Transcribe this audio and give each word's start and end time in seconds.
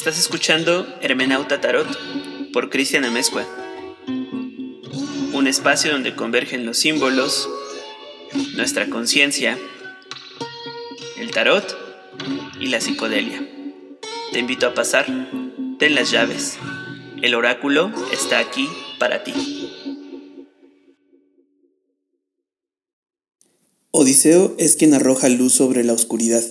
Estás 0.00 0.18
escuchando 0.18 0.86
Hermenauta 1.02 1.60
Tarot 1.60 1.86
por 2.54 2.70
Cristian 2.70 3.04
Amezcua. 3.04 3.46
Un 5.34 5.46
espacio 5.46 5.92
donde 5.92 6.16
convergen 6.16 6.64
los 6.64 6.78
símbolos, 6.78 7.50
nuestra 8.56 8.88
conciencia, 8.88 9.58
el 11.18 11.30
tarot 11.32 11.76
y 12.58 12.68
la 12.68 12.80
psicodelia. 12.80 13.46
Te 14.32 14.38
invito 14.38 14.68
a 14.68 14.72
pasar, 14.72 15.04
ten 15.78 15.94
las 15.94 16.10
llaves. 16.10 16.56
El 17.20 17.34
oráculo 17.34 17.92
está 18.10 18.38
aquí 18.38 18.70
para 18.98 19.22
ti. 19.22 19.34
Odiseo 23.90 24.54
es 24.56 24.76
quien 24.76 24.94
arroja 24.94 25.28
luz 25.28 25.52
sobre 25.52 25.84
la 25.84 25.92
oscuridad 25.92 26.42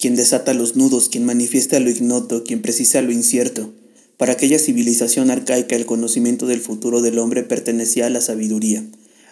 quien 0.00 0.16
desata 0.16 0.54
los 0.54 0.76
nudos, 0.76 1.10
quien 1.10 1.26
manifiesta 1.26 1.78
lo 1.78 1.90
ignoto, 1.90 2.42
quien 2.42 2.62
precisa 2.62 3.02
lo 3.02 3.12
incierto. 3.12 3.70
Para 4.16 4.32
aquella 4.32 4.58
civilización 4.58 5.30
arcaica 5.30 5.76
el 5.76 5.84
conocimiento 5.84 6.46
del 6.46 6.60
futuro 6.60 7.02
del 7.02 7.18
hombre 7.18 7.42
pertenecía 7.42 8.06
a 8.06 8.10
la 8.10 8.22
sabiduría. 8.22 8.82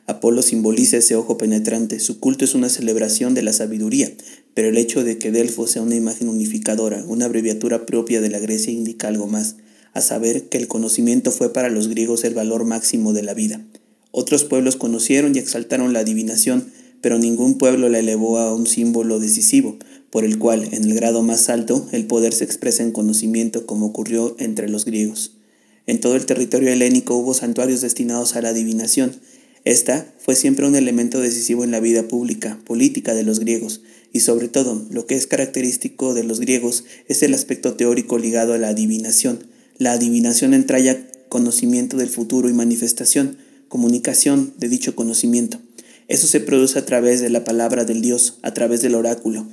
Apolo 0.07 0.43
simboliza 0.43 0.99
ese 0.99 1.17
ojo 1.17 1.39
penetrante, 1.39 2.01
su 2.01 2.21
culto 2.21 2.45
es 2.45 2.55
una 2.55 2.69
celebración 2.69 3.33
de 3.33 3.43
la 3.43 3.55
sabiduría, 3.55 4.13
pero 4.53 4.69
el 4.69 4.77
hecho 4.77 5.05
de 5.05 5.17
que 5.17 5.31
Delfos 5.31 5.71
sea 5.71 5.83
una 5.83 5.95
imagen 5.95 6.29
unificadora, 6.29 7.03
una 7.07 7.25
abreviatura 7.25 7.87
propia 7.87 8.21
de 8.21 8.29
la 8.29 8.39
Grecia 8.39 8.73
indica 8.73 9.09
algo 9.09 9.27
más, 9.27 9.57
a 9.95 10.03
saber 10.03 10.51
que 10.51 10.59
el 10.59 10.69
conocimiento 10.69 11.31
fue 11.31 11.53
para 11.53 11.71
los 11.71 11.89
griegos 11.89 12.25
el 12.25 12.35
valor 12.35 12.67
máximo 12.67 13.15
de 13.15 13.23
la 13.23 13.33
vida. 13.33 13.63
Otros 14.11 14.45
pueblos 14.45 14.77
conocieron 14.77 15.35
y 15.35 15.39
exaltaron 15.39 15.95
la 15.95 16.01
adivinación, 16.01 16.67
pero 17.01 17.19
ningún 17.19 17.57
pueblo 17.57 17.89
la 17.89 18.01
elevó 18.01 18.39
a 18.39 18.55
un 18.55 18.67
símbolo 18.67 19.19
decisivo, 19.19 19.79
por 20.11 20.25
el 20.25 20.39
cual, 20.39 20.69
en 20.73 20.85
el 20.85 20.95
grado 20.95 21.23
más 21.23 21.49
alto, 21.49 21.87
el 21.93 22.07
poder 22.07 22.33
se 22.33 22.45
expresa 22.45 22.83
en 22.83 22.93
conocimiento 22.93 23.67
como 23.67 23.87
ocurrió 23.87 24.37
entre 24.39 24.69
los 24.69 24.85
griegos. 24.85 25.33
En 25.87 26.01
todo 26.01 26.17
el 26.17 26.27
territorio 26.27 26.71
helénico 26.71 27.17
hubo 27.17 27.35
santuarios 27.35 27.81
destinados 27.81 28.37
a 28.37 28.43
la 28.43 28.51
adivinación. 28.51 29.17
Esta 29.65 30.07
fue 30.19 30.35
siempre 30.35 30.67
un 30.67 30.77
elemento 30.77 31.21
decisivo 31.21 31.65
en 31.65 31.71
la 31.71 31.81
vida 31.81 32.09
pública, 32.09 32.59
política 32.65 33.15
de 33.15 33.23
los 33.23 33.41
griegos, 33.41 33.81
y 34.13 34.21
sobre 34.21 34.49
todo, 34.49 34.87
lo 34.91 35.07
que 35.07 35.15
es 35.15 35.27
característico 35.27 36.15
de 36.15 36.25
los 36.25 36.41
griegos 36.41 36.85
es 37.09 37.23
el 37.23 37.35
aspecto 37.35 37.75
teórico 37.75 38.19
ligado 38.19 38.55
a 38.55 38.59
la 38.59 38.69
adivinación. 38.69 39.47
La 39.77 39.93
adivinación 39.93 40.55
entraña 40.55 40.97
conocimiento 41.29 41.97
del 41.97 42.09
futuro 42.09 42.49
y 42.49 42.53
manifestación, 42.53 43.39
comunicación 43.69 44.55
de 44.59 44.69
dicho 44.69 44.97
conocimiento. 44.97 45.61
Eso 46.09 46.27
se 46.27 46.41
produce 46.41 46.79
a 46.79 46.87
través 46.87 47.21
de 47.21 47.29
la 47.29 47.45
palabra 47.45 47.85
del 47.85 48.01
Dios, 48.01 48.39
a 48.43 48.55
través 48.55 48.81
del 48.81 48.95
oráculo. 48.95 49.47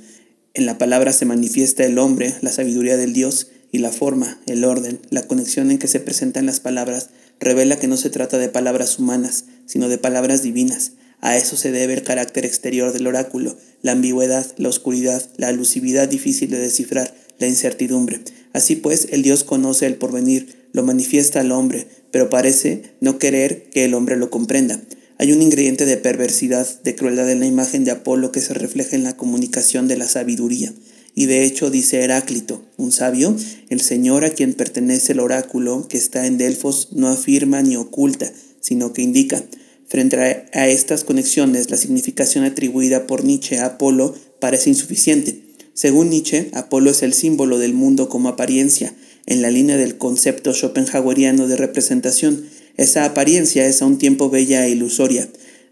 En 0.56 0.64
la 0.64 0.78
palabra 0.78 1.12
se 1.12 1.26
manifiesta 1.26 1.84
el 1.84 1.98
hombre, 1.98 2.32
la 2.40 2.50
sabiduría 2.50 2.96
del 2.96 3.12
Dios 3.12 3.48
y 3.72 3.78
la 3.78 3.92
forma, 3.92 4.40
el 4.46 4.64
orden, 4.64 4.98
la 5.10 5.20
conexión 5.20 5.70
en 5.70 5.76
que 5.76 5.86
se 5.86 6.00
presentan 6.00 6.46
las 6.46 6.60
palabras 6.60 7.10
revela 7.38 7.78
que 7.78 7.88
no 7.88 7.98
se 7.98 8.08
trata 8.08 8.38
de 8.38 8.48
palabras 8.48 8.98
humanas, 8.98 9.44
sino 9.66 9.90
de 9.90 9.98
palabras 9.98 10.42
divinas. 10.42 10.92
A 11.20 11.36
eso 11.36 11.58
se 11.58 11.72
debe 11.72 11.92
el 11.92 12.04
carácter 12.04 12.46
exterior 12.46 12.94
del 12.94 13.06
oráculo, 13.06 13.54
la 13.82 13.92
ambigüedad, 13.92 14.46
la 14.56 14.70
oscuridad, 14.70 15.22
la 15.36 15.48
alusividad 15.48 16.08
difícil 16.08 16.48
de 16.48 16.58
descifrar, 16.58 17.14
la 17.38 17.48
incertidumbre. 17.48 18.22
Así 18.54 18.76
pues, 18.76 19.08
el 19.10 19.20
Dios 19.20 19.44
conoce 19.44 19.84
el 19.84 19.96
porvenir, 19.96 20.70
lo 20.72 20.82
manifiesta 20.82 21.40
al 21.40 21.52
hombre, 21.52 21.86
pero 22.10 22.30
parece 22.30 22.94
no 23.02 23.18
querer 23.18 23.64
que 23.64 23.84
el 23.84 23.92
hombre 23.92 24.16
lo 24.16 24.30
comprenda. 24.30 24.80
Hay 25.18 25.32
un 25.32 25.40
ingrediente 25.40 25.86
de 25.86 25.96
perversidad, 25.96 26.68
de 26.82 26.94
crueldad 26.94 27.30
en 27.30 27.40
la 27.40 27.46
imagen 27.46 27.84
de 27.84 27.90
Apolo 27.90 28.32
que 28.32 28.42
se 28.42 28.52
refleja 28.52 28.96
en 28.96 29.02
la 29.02 29.16
comunicación 29.16 29.88
de 29.88 29.96
la 29.96 30.06
sabiduría. 30.06 30.74
Y 31.14 31.24
de 31.24 31.44
hecho 31.44 31.70
dice 31.70 32.02
Heráclito, 32.02 32.62
un 32.76 32.92
sabio, 32.92 33.34
el 33.70 33.80
Señor 33.80 34.26
a 34.26 34.30
quien 34.30 34.52
pertenece 34.52 35.12
el 35.12 35.20
oráculo 35.20 35.88
que 35.88 35.96
está 35.96 36.26
en 36.26 36.36
Delfos 36.36 36.88
no 36.92 37.08
afirma 37.08 37.62
ni 37.62 37.76
oculta, 37.76 38.30
sino 38.60 38.92
que 38.92 39.00
indica. 39.00 39.42
Frente 39.88 40.18
a 40.52 40.68
estas 40.68 41.04
conexiones, 41.04 41.70
la 41.70 41.78
significación 41.78 42.44
atribuida 42.44 43.06
por 43.06 43.24
Nietzsche 43.24 43.58
a 43.58 43.66
Apolo 43.66 44.14
parece 44.40 44.68
insuficiente. 44.68 45.40
Según 45.72 46.10
Nietzsche, 46.10 46.50
Apolo 46.52 46.90
es 46.90 47.02
el 47.02 47.14
símbolo 47.14 47.58
del 47.58 47.72
mundo 47.72 48.10
como 48.10 48.28
apariencia, 48.28 48.94
en 49.24 49.42
la 49.42 49.50
línea 49.50 49.76
del 49.76 49.96
concepto 49.96 50.52
schopenhaueriano 50.52 51.48
de 51.48 51.56
representación, 51.56 52.46
esa 52.76 53.04
apariencia 53.04 53.66
es 53.66 53.82
a 53.82 53.86
un 53.86 53.98
tiempo 53.98 54.30
bella 54.30 54.66
e 54.66 54.70
ilusoria, 54.70 55.28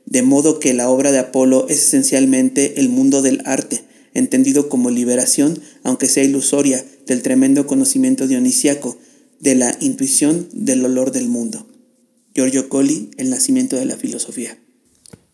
de 0.06 0.22
modo 0.22 0.58
que 0.58 0.74
la 0.74 0.88
obra 0.88 1.12
de 1.12 1.18
Apolo 1.18 1.66
es 1.68 1.78
esencialmente 1.78 2.80
el 2.80 2.88
mundo 2.88 3.22
del 3.22 3.42
arte, 3.44 3.84
entendido 4.14 4.68
como 4.68 4.90
liberación, 4.90 5.60
aunque 5.82 6.08
sea 6.08 6.24
ilusoria, 6.24 6.84
del 7.06 7.22
tremendo 7.22 7.66
conocimiento 7.66 8.26
dionisíaco, 8.26 8.96
de 9.40 9.54
la 9.54 9.76
intuición 9.80 10.48
del 10.52 10.84
olor 10.84 11.12
del 11.12 11.28
mundo. 11.28 11.66
Giorgio 12.34 12.68
Colli, 12.68 13.10
El 13.16 13.30
nacimiento 13.30 13.76
de 13.76 13.84
la 13.84 13.96
filosofía. 13.96 14.58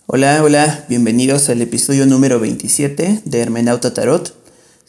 Hola, 0.07 0.43
hola, 0.43 0.85
bienvenidos 0.89 1.49
al 1.49 1.63
episodio 1.63 2.05
número 2.05 2.41
27 2.41 3.23
de 3.25 3.39
Hermenauta 3.39 3.95
Tarot. 3.95 4.40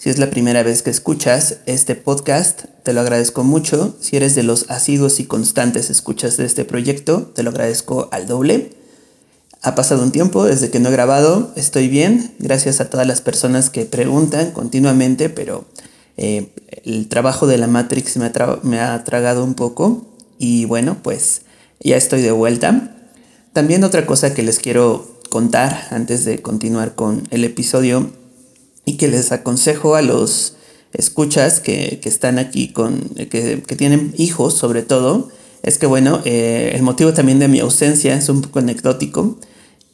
Si 0.01 0.09
es 0.09 0.17
la 0.17 0.31
primera 0.31 0.63
vez 0.63 0.81
que 0.81 0.89
escuchas 0.89 1.57
este 1.67 1.93
podcast, 1.93 2.63
te 2.81 2.91
lo 2.91 3.01
agradezco 3.01 3.43
mucho. 3.43 3.95
Si 3.99 4.17
eres 4.17 4.33
de 4.33 4.41
los 4.41 4.67
asiduos 4.67 5.19
y 5.19 5.25
constantes 5.25 5.91
escuchas 5.91 6.37
de 6.37 6.45
este 6.45 6.65
proyecto, 6.65 7.31
te 7.35 7.43
lo 7.43 7.51
agradezco 7.51 8.09
al 8.11 8.25
doble. 8.25 8.71
Ha 9.61 9.75
pasado 9.75 10.01
un 10.01 10.11
tiempo 10.11 10.43
desde 10.43 10.71
que 10.71 10.79
no 10.79 10.89
he 10.89 10.91
grabado, 10.91 11.53
estoy 11.55 11.87
bien, 11.87 12.33
gracias 12.39 12.81
a 12.81 12.89
todas 12.89 13.05
las 13.05 13.21
personas 13.21 13.69
que 13.69 13.85
preguntan 13.85 14.49
continuamente, 14.53 15.29
pero 15.29 15.65
eh, 16.17 16.49
el 16.83 17.07
trabajo 17.07 17.45
de 17.45 17.59
la 17.59 17.67
Matrix 17.67 18.17
me 18.17 18.25
ha, 18.25 18.59
me 18.63 18.79
ha 18.79 19.03
tragado 19.03 19.43
un 19.43 19.53
poco 19.53 20.07
y 20.39 20.65
bueno, 20.65 20.97
pues 21.03 21.43
ya 21.79 21.95
estoy 21.95 22.23
de 22.23 22.31
vuelta. 22.31 22.95
También 23.53 23.83
otra 23.83 24.07
cosa 24.07 24.33
que 24.33 24.41
les 24.41 24.57
quiero 24.57 25.19
contar 25.29 25.89
antes 25.91 26.25
de 26.25 26.41
continuar 26.41 26.95
con 26.95 27.27
el 27.29 27.43
episodio 27.43 28.19
y 28.85 28.97
que 28.97 29.07
les 29.07 29.31
aconsejo 29.31 29.95
a 29.95 30.01
los 30.01 30.55
escuchas 30.93 31.59
que, 31.59 31.99
están 32.03 32.39
aquí 32.39 32.69
con, 32.69 32.99
que, 33.29 33.63
tienen 33.77 34.13
hijos 34.17 34.55
sobre 34.57 34.81
todo, 34.81 35.29
es 35.63 35.77
que 35.77 35.85
bueno, 35.85 36.21
eh, 36.25 36.71
el 36.75 36.81
motivo 36.81 37.13
también 37.13 37.39
de 37.39 37.47
mi 37.47 37.59
ausencia 37.59 38.15
es 38.15 38.29
un 38.29 38.41
poco 38.41 38.59
anecdótico 38.59 39.37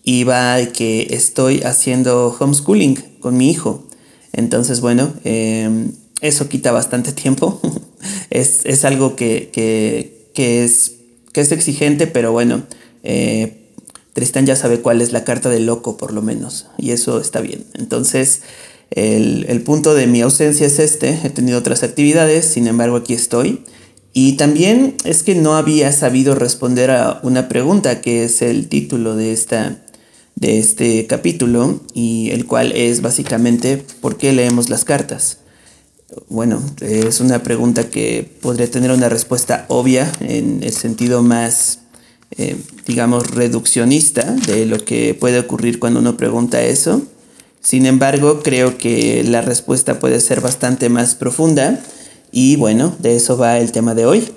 y 0.04 0.24
va 0.24 0.56
de 0.56 0.70
que 0.70 1.08
estoy 1.12 1.62
haciendo 1.64 2.36
homeschooling 2.40 2.96
con 3.20 3.36
mi 3.36 3.52
hijo. 3.52 3.86
Entonces, 4.32 4.80
bueno, 4.80 5.14
em, 5.26 5.92
eso 6.22 6.48
quita 6.48 6.72
bastante 6.72 7.12
tiempo. 7.12 7.60
es, 8.30 8.86
algo 8.86 9.18
que, 9.18 9.52
es, 9.54 10.94
que 11.34 11.42
es 11.42 11.52
exigente, 11.52 12.08
pero 12.08 12.32
bueno, 12.32 12.64
eh, 13.04 13.68
Tristan 14.14 14.46
ya 14.46 14.56
sabe 14.56 14.82
cuál 14.82 15.02
es 15.02 15.12
la 15.12 15.24
carta 15.26 15.50
del 15.50 15.66
loco, 15.66 15.98
por 15.98 16.14
lo 16.14 16.22
menos, 16.22 16.68
y 16.78 16.92
eso 16.92 17.20
está 17.20 17.42
bien. 17.42 17.66
Entonces, 17.74 18.42
el, 18.92 19.62
punto 19.64 19.94
de 19.94 20.08
mi 20.08 20.22
ausencia 20.22 20.68
es 20.68 20.80
este, 20.80 21.20
he 21.24 21.30
tenido 21.30 21.60
otras 21.60 21.84
actividades, 21.84 22.46
sin 22.46 22.68
embargo 22.68 22.98
aquí 22.98 23.14
estoy. 23.14 23.64
Y 24.14 24.34
también 24.34 24.96
es 25.04 25.22
que 25.22 25.36
no 25.36 25.56
había 25.56 25.92
sabido 25.92 26.34
responder 26.34 26.90
a 26.90 27.20
una 27.22 27.50
pregunta 27.50 28.02
que 28.02 28.24
es 28.24 28.42
el 28.42 28.68
título 28.68 29.16
de, 29.16 29.32
esta, 29.32 29.78
de 30.36 30.58
este 30.58 31.06
capítulo 31.06 31.82
y 31.94 32.32
el 32.32 32.48
cual 32.48 32.72
es 32.72 33.02
básicamente 33.02 33.84
¿por 34.02 34.18
qué 34.18 34.34
leemos 34.34 34.70
las 34.70 34.86
cartas? 34.86 35.40
Bueno, 36.30 36.64
es 36.82 37.20
una 37.20 37.44
pregunta 37.44 37.90
que 37.90 38.28
podría 38.42 38.72
tener 38.72 38.92
una 38.92 39.10
respuesta 39.10 39.66
obvia 39.68 40.12
en 40.22 40.64
el 40.64 40.72
sentido 40.72 41.22
más, 41.22 41.82
eh, 42.38 42.56
digamos, 42.88 43.30
reduccionista 43.30 44.24
de 44.48 44.66
lo 44.66 44.84
que 44.84 45.14
puede 45.14 45.38
ocurrir 45.38 45.80
cuando 45.80 46.00
uno 46.00 46.18
pregunta 46.18 46.64
eso. 46.64 47.04
Sin 47.62 47.86
embargo, 47.86 48.42
creo 48.44 48.78
que 48.78 49.24
la 49.24 49.42
respuesta 49.42 50.00
puede 50.00 50.20
ser 50.20 50.42
bastante 50.42 50.90
más 50.90 51.16
profunda 51.16 51.82
y 52.32 52.56
bueno, 52.56 52.96
de 53.00 53.16
eso 53.16 53.38
va 53.38 53.60
el 53.60 53.72
tema 53.72 53.96
de 53.96 54.06
hoy. 54.06 54.28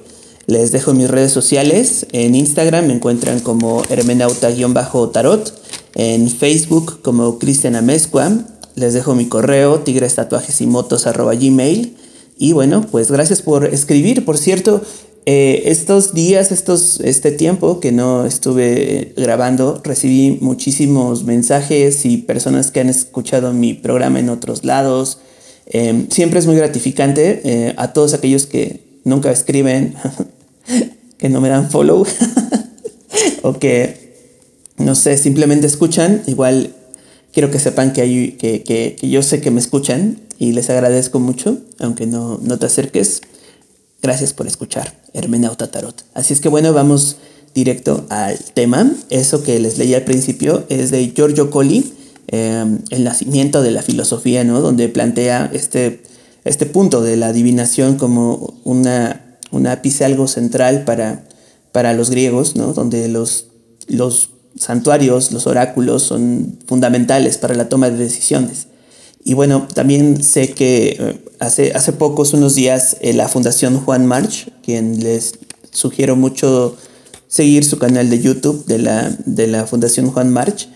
Les 0.46 0.72
dejo 0.72 0.94
mis 0.94 1.08
redes 1.08 1.32
sociales. 1.32 2.06
En 2.12 2.34
Instagram 2.34 2.86
me 2.86 2.94
encuentran 2.94 3.40
como 3.40 3.82
hermenauta-tarot. 3.88 5.54
En 5.94 6.28
Facebook 6.30 7.02
como 7.02 7.38
Cristian 7.38 7.76
Amezcua. 7.76 8.32
Les 8.74 8.94
dejo 8.94 9.14
mi 9.14 9.26
correo 9.26 9.80
tigres 9.80 10.14
tatuajes 10.14 10.60
y 10.60 10.66
motos 10.66 11.04
gmail. 11.04 11.96
Y 12.38 12.52
bueno, 12.52 12.86
pues 12.90 13.10
gracias 13.10 13.42
por 13.42 13.66
escribir. 13.66 14.24
Por 14.24 14.38
cierto, 14.38 14.82
eh, 15.26 15.64
estos 15.66 16.14
días, 16.14 16.50
estos, 16.50 17.00
este 17.00 17.30
tiempo 17.30 17.78
que 17.78 17.92
no 17.92 18.24
estuve 18.24 19.12
grabando, 19.16 19.80
recibí 19.84 20.38
muchísimos 20.40 21.24
mensajes 21.24 22.06
y 22.06 22.16
personas 22.16 22.70
que 22.70 22.80
han 22.80 22.88
escuchado 22.88 23.52
mi 23.52 23.74
programa 23.74 24.18
en 24.18 24.30
otros 24.30 24.64
lados. 24.64 25.18
Em, 25.66 26.08
siempre 26.08 26.40
es 26.40 26.46
muy 26.46 26.56
gratificante 26.56 27.42
eh, 27.44 27.74
a 27.76 27.92
todos 27.92 28.14
aquellos 28.14 28.46
que 28.46 28.80
nunca 29.04 29.30
escriben, 29.30 29.94
que 31.18 31.28
no 31.28 31.40
me 31.40 31.50
dan 31.50 31.70
follow 31.70 32.06
o 33.42 33.52
que, 33.58 34.14
no 34.78 34.94
sé, 34.94 35.18
simplemente 35.18 35.66
escuchan. 35.66 36.22
Igual 36.26 36.74
quiero 37.32 37.50
que 37.50 37.58
sepan 37.58 37.92
que, 37.92 38.00
hay, 38.00 38.32
que, 38.32 38.62
que, 38.62 38.96
yo 39.06 39.22
sé 39.22 39.42
que 39.42 39.50
me 39.50 39.60
escuchan 39.60 40.18
y 40.38 40.52
les 40.52 40.70
agradezco 40.70 41.20
mucho, 41.20 41.58
aunque 41.78 42.06
no, 42.06 42.40
no 42.42 42.58
te 42.58 42.66
acerques. 42.66 43.20
Gracias 44.02 44.32
por 44.32 44.46
escuchar, 44.46 44.94
Hermenauta 45.12 45.70
Tarot. 45.70 46.04
Así 46.14 46.32
es 46.32 46.40
que 46.40 46.48
bueno, 46.48 46.72
vamos 46.72 47.16
directo 47.54 48.06
al 48.08 48.38
tema. 48.54 48.90
Eso 49.10 49.42
que 49.42 49.58
les 49.60 49.76
leí 49.76 49.94
al 49.94 50.04
principio 50.04 50.64
es 50.68 50.90
de 50.90 51.12
Giorgio 51.14 51.50
Colli, 51.50 51.92
em, 52.28 52.78
El 52.90 53.04
nacimiento 53.04 53.62
de 53.62 53.72
la 53.72 53.82
filosofía, 53.82 54.44
¿no? 54.44 54.60
Donde 54.60 54.88
plantea 54.88 55.50
este, 55.52 56.02
este 56.44 56.64
punto 56.64 57.02
de 57.02 57.16
la 57.16 57.28
adivinación 57.28 57.96
como 57.96 58.54
una, 58.64 59.36
un 59.50 59.66
ápice 59.66 60.04
algo 60.04 60.28
central 60.28 60.84
para, 60.84 61.24
para 61.72 61.92
los 61.92 62.08
griegos, 62.10 62.56
¿no? 62.56 62.72
Donde 62.72 63.08
los, 63.08 63.48
los 63.88 64.30
santuarios, 64.56 65.32
los 65.32 65.46
oráculos 65.46 66.04
son 66.04 66.58
fundamentales 66.66 67.36
para 67.36 67.54
la 67.54 67.68
toma 67.68 67.90
de 67.90 67.96
decisiones. 67.96 68.68
Y 69.24 69.34
bueno, 69.34 69.68
también 69.74 70.22
sé 70.22 70.52
que 70.52 70.96
eh, 70.98 71.24
hace, 71.38 71.72
hace 71.72 71.92
pocos, 71.92 72.32
unos 72.32 72.54
días, 72.54 72.96
eh, 73.00 73.12
la 73.12 73.28
Fundación 73.28 73.78
Juan 73.80 74.06
March, 74.06 74.50
quien 74.62 75.02
les 75.02 75.38
sugiero 75.70 76.16
mucho 76.16 76.76
seguir 77.28 77.64
su 77.64 77.78
canal 77.78 78.10
de 78.10 78.20
YouTube 78.20 78.64
de 78.66 78.78
la, 78.78 79.16
de 79.26 79.46
la 79.46 79.66
Fundación 79.66 80.10
Juan 80.10 80.30
March, 80.30 80.68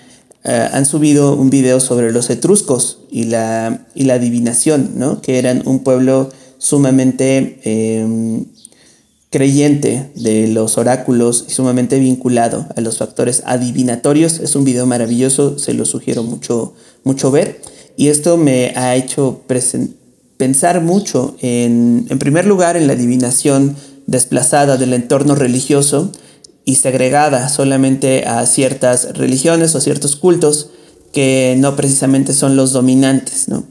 eh, 0.44 0.69
han 0.73 0.85
subido 0.85 1.35
un 1.35 1.49
video 1.49 1.81
sobre 1.81 2.12
los 2.12 2.29
etruscos 2.29 2.99
y 3.11 3.25
la, 3.25 3.87
y 3.94 4.05
la 4.05 4.14
adivinación, 4.14 4.93
¿no? 4.96 5.23
que 5.23 5.38
eran 5.38 5.62
un 5.64 5.82
pueblo 5.82 6.29
sumamente 6.58 7.61
em, 7.64 8.44
creyente 9.31 10.12
de 10.14 10.49
los 10.49 10.76
oráculos 10.76 11.46
y 11.49 11.52
sumamente 11.52 11.99
vinculado 11.99 12.67
a 12.76 12.81
los 12.82 12.99
factores 12.99 13.43
adivinatorios. 13.46 14.38
Es 14.38 14.55
un 14.55 14.64
video 14.64 14.87
maravilloso, 14.87 15.58
se 15.58 15.73
lo 15.73 15.87
sugiero 15.87 16.23
mucho, 16.23 16.75
mucho 17.05 17.31
ver. 17.31 17.61
Y 17.96 18.08
esto 18.08 18.37
me 18.37 18.73
ha 18.76 18.96
hecho 18.96 19.43
pensar 20.37 20.81
mucho 20.81 21.37
en, 21.41 22.06
en 22.08 22.19
primer 22.19 22.46
lugar, 22.46 22.76
en 22.76 22.87
la 22.87 22.94
adivinación 22.94 23.76
desplazada 24.06 24.76
del 24.76 24.93
entorno 24.93 25.35
religioso 25.35 26.12
y 26.64 26.76
segregada 26.76 27.49
solamente 27.49 28.25
a 28.26 28.44
ciertas 28.46 29.17
religiones 29.17 29.75
o 29.75 29.81
ciertos 29.81 30.17
cultos 30.17 30.70
que 31.12 31.55
no 31.58 31.76
precisamente 31.76 32.32
son 32.32 32.56
los 32.56 32.73
dominantes, 32.73 33.49
¿no? 33.49 33.64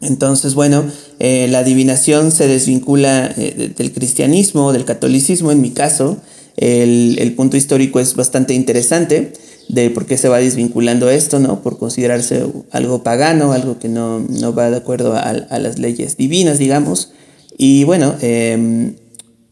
Entonces, 0.00 0.54
bueno, 0.54 0.84
eh, 1.18 1.48
la 1.50 1.58
adivinación 1.58 2.30
se 2.30 2.46
desvincula 2.46 3.32
eh, 3.36 3.72
del 3.76 3.92
cristianismo, 3.92 4.72
del 4.72 4.84
catolicismo 4.84 5.50
en 5.50 5.60
mi 5.60 5.70
caso. 5.70 6.18
El, 6.56 7.18
el, 7.20 7.34
punto 7.34 7.56
histórico 7.56 8.00
es 8.00 8.14
bastante 8.14 8.54
interesante 8.54 9.32
de 9.68 9.90
por 9.90 10.06
qué 10.06 10.16
se 10.16 10.28
va 10.28 10.38
desvinculando 10.38 11.10
esto, 11.10 11.38
¿no? 11.38 11.62
Por 11.62 11.78
considerarse 11.78 12.44
algo 12.70 13.02
pagano, 13.02 13.52
algo 13.52 13.78
que 13.78 13.88
no, 13.88 14.20
no 14.20 14.54
va 14.54 14.70
de 14.70 14.76
acuerdo 14.76 15.14
a, 15.14 15.32
las 15.58 15.78
leyes 15.78 16.16
divinas, 16.16 16.58
digamos. 16.58 17.12
Y 17.56 17.84
bueno, 17.84 18.14
eh, 18.20 18.92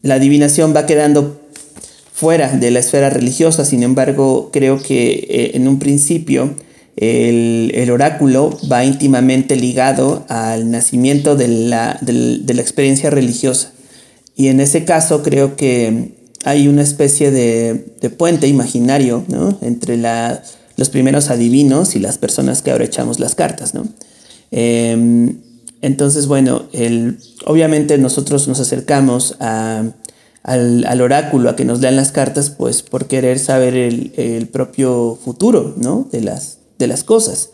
la 0.01 0.15
adivinación 0.15 0.75
va 0.75 0.85
quedando 0.85 1.39
fuera 2.11 2.51
de 2.51 2.71
la 2.71 2.79
esfera 2.79 3.11
religiosa, 3.11 3.63
sin 3.63 3.83
embargo, 3.83 4.49
creo 4.51 4.81
que 4.81 5.27
eh, 5.29 5.51
en 5.53 5.67
un 5.67 5.77
principio 5.77 6.55
el, 6.95 7.71
el, 7.75 7.91
oráculo 7.91 8.57
va 8.71 8.83
íntimamente 8.83 9.55
ligado 9.55 10.25
al 10.29 10.71
nacimiento 10.71 11.35
de 11.35 11.47
la, 11.47 11.99
de 12.01 12.53
la 12.55 12.61
experiencia 12.61 13.11
religiosa. 13.11 13.71
Y 14.35 14.47
en 14.47 14.59
ese 14.59 14.83
caso 14.83 15.21
creo 15.21 15.55
que 15.55 16.16
hay 16.43 16.67
una 16.67 16.81
especie 16.81 17.31
de, 17.31 18.09
puente 18.17 18.47
imaginario 18.47 19.23
¿no? 19.27 19.57
entre 19.61 19.97
los 19.97 20.89
primeros 20.89 21.29
adivinos 21.29 21.95
y 21.95 21.99
las 21.99 22.17
personas 22.17 22.61
que 22.61 22.71
ahora 22.71 22.85
echamos 22.85 23.19
las 23.19 23.35
cartas. 23.35 23.73
¿no? 23.73 23.87
Eh, 24.51 25.35
entonces, 25.81 26.27
bueno, 26.27 26.63
obviamente 27.45 27.97
nosotros 27.97 28.47
nos 28.47 28.59
acercamos 28.59 29.35
al, 29.39 29.93
oráculo, 31.01 31.49
a 31.49 31.55
que 31.55 31.65
nos 31.65 31.81
lean 31.81 31.95
las 31.95 32.11
cartas, 32.11 32.49
pues 32.49 32.81
por 32.81 33.05
querer 33.05 33.39
saber 33.39 33.75
el, 33.75 34.47
propio 34.47 35.17
futuro 35.23 35.75
¿no? 35.77 36.07
de, 36.11 36.21
las, 36.21 36.59
de 36.79 36.87
las 36.87 37.03
cosas. 37.03 37.51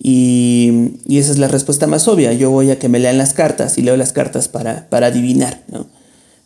Y, 0.00 0.92
y, 1.06 1.18
esa 1.18 1.32
es 1.32 1.38
la 1.38 1.48
respuesta 1.48 1.88
más 1.88 2.06
obvia. 2.06 2.32
Yo 2.32 2.50
voy 2.50 2.70
a 2.70 2.78
que 2.78 2.88
me 2.88 3.00
lean 3.00 3.18
las 3.18 3.34
cartas 3.34 3.78
y 3.78 3.82
leo 3.82 3.96
las 3.96 4.12
cartas 4.12 4.48
para, 4.48 4.88
para 4.88 5.08
adivinar. 5.08 5.64
¿no? 5.68 5.86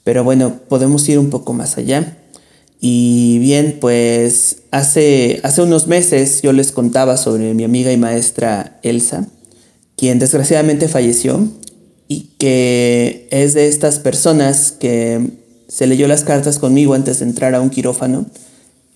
Pero 0.04 0.24
bueno, 0.24 0.60
podemos 0.68 1.08
ir 1.08 1.18
un 1.18 1.30
poco 1.30 1.52
más 1.52 1.78
allá. 1.78 2.18
Y 2.80 3.38
bien, 3.38 3.78
pues 3.80 4.62
hace, 4.72 5.40
hace 5.44 5.62
unos 5.62 5.86
meses 5.86 6.42
yo 6.42 6.52
les 6.52 6.72
contaba 6.72 7.16
sobre 7.16 7.54
mi 7.54 7.62
amiga 7.62 7.92
y 7.92 7.96
maestra 7.96 8.80
Elsa, 8.82 9.28
quien 9.96 10.18
desgraciadamente 10.18 10.88
falleció 10.88 11.48
y 12.08 12.30
que 12.38 13.28
es 13.30 13.54
de 13.54 13.68
estas 13.68 14.00
personas 14.00 14.72
que 14.72 15.30
se 15.68 15.86
leyó 15.86 16.08
las 16.08 16.24
cartas 16.24 16.58
conmigo 16.58 16.94
antes 16.94 17.20
de 17.20 17.26
entrar 17.26 17.54
a 17.54 17.60
un 17.60 17.70
quirófano 17.70 18.26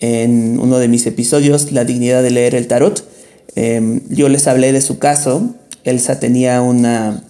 en 0.00 0.58
uno 0.58 0.78
de 0.78 0.88
mis 0.88 1.06
episodios, 1.06 1.72
La 1.72 1.84
dignidad 1.84 2.22
de 2.22 2.30
leer 2.30 2.54
el 2.54 2.66
tarot. 2.66 3.08
Eh, 3.54 4.02
yo 4.10 4.28
les 4.28 4.46
hablé 4.46 4.72
de 4.72 4.80
su 4.80 4.98
caso. 4.98 5.54
Elsa 5.84 6.20
tenía 6.20 6.60
una 6.60 7.22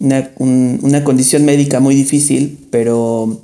una, 0.00 0.30
un, 0.38 0.80
una 0.82 1.04
condición 1.04 1.44
médica 1.44 1.78
muy 1.78 1.94
difícil, 1.94 2.66
pero 2.70 3.40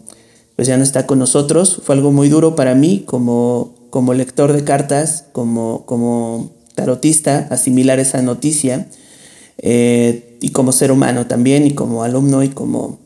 pues 0.57 0.67
ya 0.67 0.77
no 0.77 0.83
está 0.83 1.07
con 1.07 1.19
nosotros. 1.19 1.83
Fue 1.85 1.95
algo 1.95 2.11
muy 2.11 2.29
duro 2.29 2.57
para 2.57 2.75
mí 2.75 3.05
como, 3.07 3.75
como 3.91 4.15
lector 4.15 4.53
de 4.53 4.65
cartas, 4.65 5.27
como, 5.33 5.85
como 5.87 6.51
tarotista, 6.75 7.47
asimilar 7.51 8.01
esa 8.01 8.23
noticia, 8.23 8.89
eh, 9.59 10.37
y 10.41 10.51
como 10.51 10.73
ser 10.73 10.91
humano 10.91 11.27
también, 11.27 11.67
y 11.67 11.73
como 11.73 12.03
alumno, 12.03 12.43
y 12.43 12.49
como, 12.49 12.99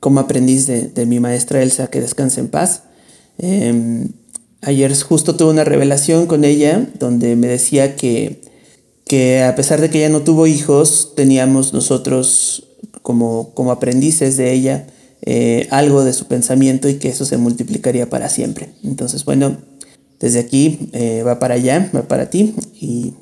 como 0.00 0.20
aprendiz 0.20 0.66
de, 0.66 0.88
de 0.88 1.06
mi 1.06 1.20
maestra 1.20 1.62
Elsa, 1.62 1.88
que 1.88 2.00
descanse 2.00 2.40
en 2.40 2.48
paz. 2.48 2.82
Eh, 3.38 4.08
ayer 4.62 4.94
justo 5.02 5.36
tuve 5.36 5.50
una 5.50 5.64
revelación 5.64 6.26
con 6.26 6.44
ella 6.44 6.86
donde 6.98 7.36
me 7.36 7.48
decía 7.48 7.96
que, 7.96 8.42
que 9.06 9.42
a 9.42 9.54
pesar 9.54 9.80
de 9.80 9.90
que 9.90 9.98
ella 9.98 10.08
no 10.08 10.22
tuvo 10.22 10.46
hijos, 10.46 11.12
teníamos 11.16 11.72
nosotros 11.72 12.73
como, 13.04 13.50
como 13.52 13.70
aprendices 13.70 14.38
de 14.38 14.54
ella 14.54 14.86
eh, 15.20 15.68
algo 15.70 16.04
de 16.04 16.14
su 16.14 16.24
pensamiento 16.24 16.88
y 16.88 16.94
que 16.94 17.10
eso 17.10 17.26
se 17.26 17.36
multiplicaría 17.36 18.08
para 18.08 18.30
siempre. 18.30 18.70
Entonces, 18.82 19.26
bueno, 19.26 19.58
desde 20.20 20.38
aquí 20.38 20.88
eh, 20.92 21.22
va 21.22 21.38
para 21.38 21.56
allá, 21.56 21.90
va 21.94 22.08
para 22.08 22.30
ti 22.30 22.54
y, 22.80 23.12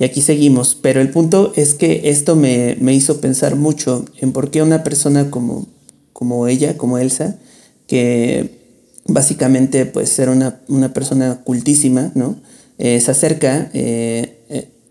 y, 0.00 0.04
aquí 0.04 0.20
seguimos. 0.20 0.74
Pero 0.74 1.00
el 1.00 1.10
punto 1.10 1.52
es 1.54 1.74
que 1.74 2.10
esto 2.10 2.34
me, 2.34 2.76
me, 2.80 2.92
hizo 2.92 3.20
pensar 3.20 3.54
mucho 3.54 4.04
en 4.18 4.32
por 4.32 4.50
qué 4.50 4.62
una 4.62 4.82
persona 4.82 5.30
como, 5.30 5.68
como 6.12 6.48
ella, 6.48 6.76
como 6.76 6.98
Elsa, 6.98 7.38
que 7.86 8.58
básicamente 9.06 9.86
pues 9.86 10.18
era 10.18 10.32
una, 10.32 10.60
una 10.66 10.92
persona 10.92 11.42
cultísima, 11.44 12.10
¿no? 12.16 12.34
Eh, 12.78 13.00
se 13.00 13.12
acerca 13.12 13.70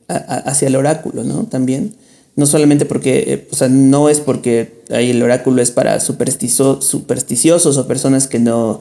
hacia 0.07 0.67
el 0.69 0.77
oráculo, 0.77 1.25
¿no? 1.25 1.43
También 1.47 1.93
no 2.39 2.45
solamente 2.45 2.85
porque, 2.85 3.25
eh, 3.27 3.47
o 3.51 3.55
sea, 3.55 3.67
no 3.67 4.07
es 4.07 4.21
porque 4.21 4.81
ahí 4.89 5.11
el 5.11 5.21
oráculo 5.21 5.61
es 5.61 5.71
para 5.71 5.99
supersticio, 5.99 6.81
supersticiosos 6.81 7.77
o 7.77 7.85
personas 7.85 8.27
que 8.27 8.39
no, 8.39 8.79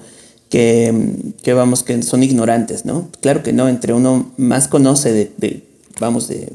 que, 0.49 1.35
que, 1.43 1.55
vamos, 1.55 1.83
que 1.83 2.01
son 2.05 2.23
ignorantes, 2.23 2.85
¿no? 2.85 3.09
Claro 3.21 3.43
que 3.43 3.53
no, 3.53 3.69
entre 3.69 3.93
uno 3.93 4.33
más 4.37 4.69
conoce 4.69 5.13
de, 5.13 5.33
de, 5.39 5.65
vamos, 5.99 6.29
de, 6.29 6.53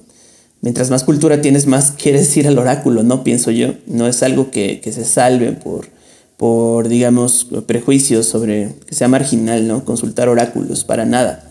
mientras 0.61 0.89
más 0.89 1.03
cultura 1.03 1.41
tienes, 1.41 1.67
más 1.67 1.91
quieres 1.97 2.35
ir 2.37 2.47
al 2.47 2.57
oráculo, 2.57 3.03
¿no? 3.03 3.25
Pienso 3.25 3.51
yo, 3.51 3.73
no 3.85 4.07
es 4.07 4.23
algo 4.23 4.49
que, 4.49 4.79
que 4.79 4.93
se 4.93 5.03
salve 5.03 5.51
por, 5.51 5.87
por, 6.37 6.87
digamos, 6.87 7.47
prejuicios 7.67 8.27
sobre 8.27 8.75
que 8.87 8.95
sea 8.95 9.09
marginal, 9.09 9.67
¿no? 9.67 9.83
Consultar 9.83 10.29
oráculos, 10.29 10.85
para 10.85 11.03
nada. 11.05 11.49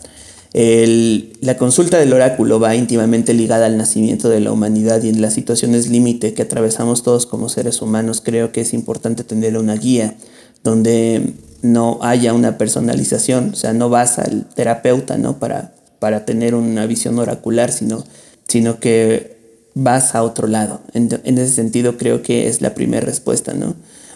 El, 0.53 1.33
la 1.41 1.57
consulta 1.57 1.97
del 1.97 2.13
oráculo 2.13 2.59
va 2.59 2.75
íntimamente 2.75 3.33
ligada 3.33 3.65
al 3.65 3.75
nacimiento 3.75 4.29
de 4.29 4.39
la 4.39 4.51
humanidad 4.51 5.01
y 5.01 5.09
en 5.09 5.19
las 5.19 5.33
situaciones 5.33 5.89
límite 5.89 6.35
que 6.35 6.43
atravesamos 6.43 7.01
todos 7.01 7.25
como 7.25 7.49
seres 7.49 7.81
humanos 7.81 8.21
creo 8.23 8.51
que 8.51 8.61
es 8.61 8.73
importante 8.73 9.23
tener 9.23 9.57
una 9.57 9.75
guía 9.75 10.15
donde 10.63 11.33
no 11.63 11.97
haya 12.03 12.33
una 12.33 12.57
personalización, 12.59 13.51
o 13.53 13.55
sea, 13.55 13.73
no 13.73 13.89
vas 13.89 14.19
al 14.19 14.45
terapeuta 14.53 15.17
¿no? 15.17 15.39
para, 15.39 15.73
para 15.99 16.25
tener 16.25 16.53
una 16.53 16.85
visión 16.85 17.17
oracular, 17.17 17.71
sino, 17.71 18.03
sino 18.47 18.79
que 18.79 19.37
vas 19.73 20.13
a 20.13 20.21
otro 20.21 20.47
lado. 20.47 20.81
En, 20.93 21.09
en 21.23 21.37
ese 21.39 21.53
sentido 21.53 21.97
creo 21.97 22.21
que 22.21 22.47
es 22.47 22.61
la 22.61 22.75
primera 22.75 23.05
respuesta, 23.05 23.53
¿no? 23.53 23.75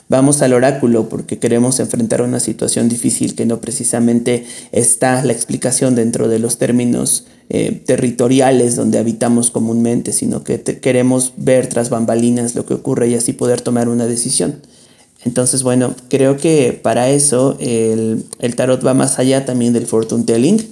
Vamos 0.10 0.42
al 0.42 0.54
oráculo 0.54 1.10
porque 1.10 1.38
queremos 1.38 1.82
enfrentar 1.82 2.22
una 2.22 2.40
situación 2.40 2.88
difícil 2.88 3.36
que 3.36 3.46
no 3.46 3.60
precisamente 3.60 4.46
está 4.72 5.24
la 5.26 5.34
explicación 5.34 5.96
dentro 5.96 6.30
de 6.30 6.40
los 6.40 6.58
términos 6.58 7.26
eh, 7.50 7.82
territoriales 7.86 8.78
donde 8.78 9.00
habitamos 9.00 9.52
comúnmente, 9.52 10.14
sino 10.14 10.46
que 10.46 10.62
queremos 10.62 11.34
ver 11.36 11.68
tras 11.68 11.90
bambalinas 11.90 12.56
lo 12.56 12.66
que 12.66 12.74
ocurre 12.74 13.10
y 13.10 13.16
así 13.16 13.34
poder 13.34 13.60
tomar 13.60 13.90
una 13.90 14.06
decisión. 14.06 14.62
Entonces, 15.26 15.62
bueno, 15.64 15.94
creo 16.08 16.38
que 16.38 16.80
para 16.82 17.10
eso 17.10 17.58
el, 17.60 18.24
el 18.40 18.56
tarot 18.56 18.86
va 18.86 18.94
más 18.94 19.20
allá 19.20 19.44
también 19.44 19.74
del 19.74 19.88
fortune 19.88 20.24
telling, 20.24 20.66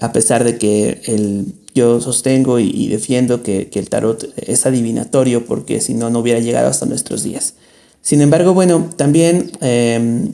a 0.00 0.12
pesar 0.12 0.42
de 0.42 0.58
que 0.58 1.00
el, 1.04 1.54
yo 1.76 2.00
sostengo 2.00 2.58
y, 2.58 2.68
y 2.70 2.88
defiendo 2.88 3.44
que, 3.44 3.68
que 3.68 3.78
el 3.78 3.88
tarot 3.88 4.32
es 4.36 4.66
adivinatorio 4.66 5.46
porque 5.46 5.80
si 5.80 5.94
no, 5.94 6.10
no 6.10 6.18
hubiera 6.18 6.40
llegado 6.40 6.66
hasta 6.68 6.86
nuestros 6.86 7.22
días. 7.22 7.54
Sin 8.02 8.20
embargo, 8.20 8.54
bueno, 8.54 8.90
también 8.96 9.52
em, 9.60 10.32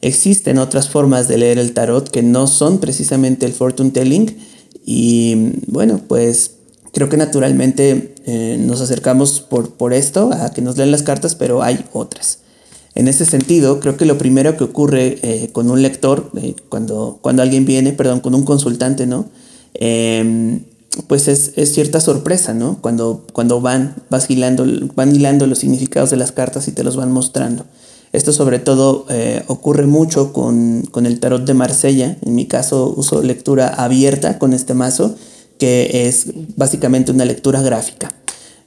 existen 0.00 0.58
otras 0.58 0.88
formas 0.88 1.28
de 1.28 1.38
leer 1.38 1.58
el 1.58 1.72
tarot 1.72 2.08
que 2.08 2.22
no 2.22 2.46
son 2.46 2.78
precisamente 2.78 3.46
el 3.46 3.52
fortune 3.52 3.90
telling 3.90 4.36
y 4.84 5.52
bueno, 5.66 6.00
pues 6.06 6.52
creo 6.92 7.08
que 7.08 7.16
naturalmente 7.16 8.14
eh, 8.24 8.56
nos 8.58 8.80
acercamos 8.80 9.40
por, 9.40 9.74
por 9.74 9.92
esto 9.92 10.30
a 10.32 10.50
que 10.52 10.62
nos 10.62 10.76
lean 10.76 10.90
las 10.90 11.02
cartas, 11.02 11.34
pero 11.34 11.62
hay 11.62 11.84
otras. 11.92 12.38
En 12.94 13.06
ese 13.06 13.24
sentido, 13.24 13.80
creo 13.80 13.96
que 13.96 14.04
lo 14.04 14.18
primero 14.18 14.56
que 14.56 14.64
ocurre 14.64 15.18
eh, 15.22 15.50
con 15.52 15.70
un 15.70 15.82
lector, 15.82 16.30
eh, 16.36 16.56
cuando, 16.68 17.18
cuando 17.20 17.42
alguien 17.42 17.64
viene, 17.64 17.92
perdón, 17.92 18.20
con 18.20 18.34
un 18.34 18.44
consultante, 18.44 19.06
¿no? 19.06 19.26
Em, 19.74 20.64
pues 21.06 21.28
es, 21.28 21.52
cierta 21.72 22.00
sorpresa, 22.00 22.54
¿no? 22.54 22.78
Cuando, 22.80 23.24
cuando 23.32 23.60
van, 23.60 23.94
vas 24.10 24.28
hilando, 24.30 24.66
van 24.94 25.14
hilando 25.14 25.46
los 25.46 25.58
significados 25.58 26.10
de 26.10 26.16
las 26.16 26.32
cartas 26.32 26.68
y 26.68 26.72
te 26.72 26.82
los 26.82 26.96
van 26.96 27.12
mostrando. 27.12 27.64
Esto 28.12 28.32
sobre 28.32 28.58
todo 28.58 29.04
eh, 29.10 29.42
ocurre 29.48 29.86
mucho 29.86 30.32
con, 30.32 30.82
con, 30.90 31.04
el 31.04 31.20
tarot 31.20 31.44
de 31.44 31.54
Marsella. 31.54 32.16
En 32.22 32.34
mi 32.34 32.46
caso 32.46 32.92
uso 32.96 33.22
lectura 33.22 33.68
abierta 33.68 34.38
con 34.38 34.54
este 34.54 34.72
mazo, 34.72 35.14
que 35.58 36.08
es 36.08 36.26
básicamente 36.56 37.12
una 37.12 37.26
lectura 37.26 37.60
gráfica. 37.60 38.12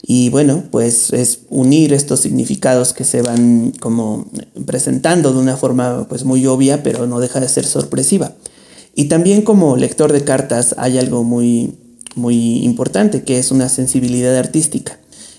Y 0.04 0.30
bueno, 0.30 0.64
pues 0.72 1.14
es 1.14 1.42
unir 1.50 1.94
estos 1.94 2.20
significados 2.22 2.94
que 2.94 3.04
se 3.04 3.22
van 3.22 3.72
como 3.80 4.26
presentando 4.66 5.32
de 5.32 5.40
una 5.40 5.58
forma 5.58 6.08
pues 6.10 6.24
muy 6.24 6.46
obvia, 6.48 6.82
pero 6.84 7.08
no 7.08 7.20
deja 7.20 7.40
de 7.40 7.50
ser 7.50 7.66
sorpresiva. 7.66 8.34
Y 8.96 9.06
también 9.06 9.44
como 9.44 9.78
lector 9.78 10.12
de 10.12 10.24
cartas 10.24 10.76
hay 10.78 10.98
algo 10.98 11.24
muy, 11.24 11.76
muy 12.16 12.64
importante, 12.64 13.24
que 13.24 13.40
es 13.40 13.52
una 13.52 13.70
sensibilidad 13.70 14.38
artística. 14.38 14.98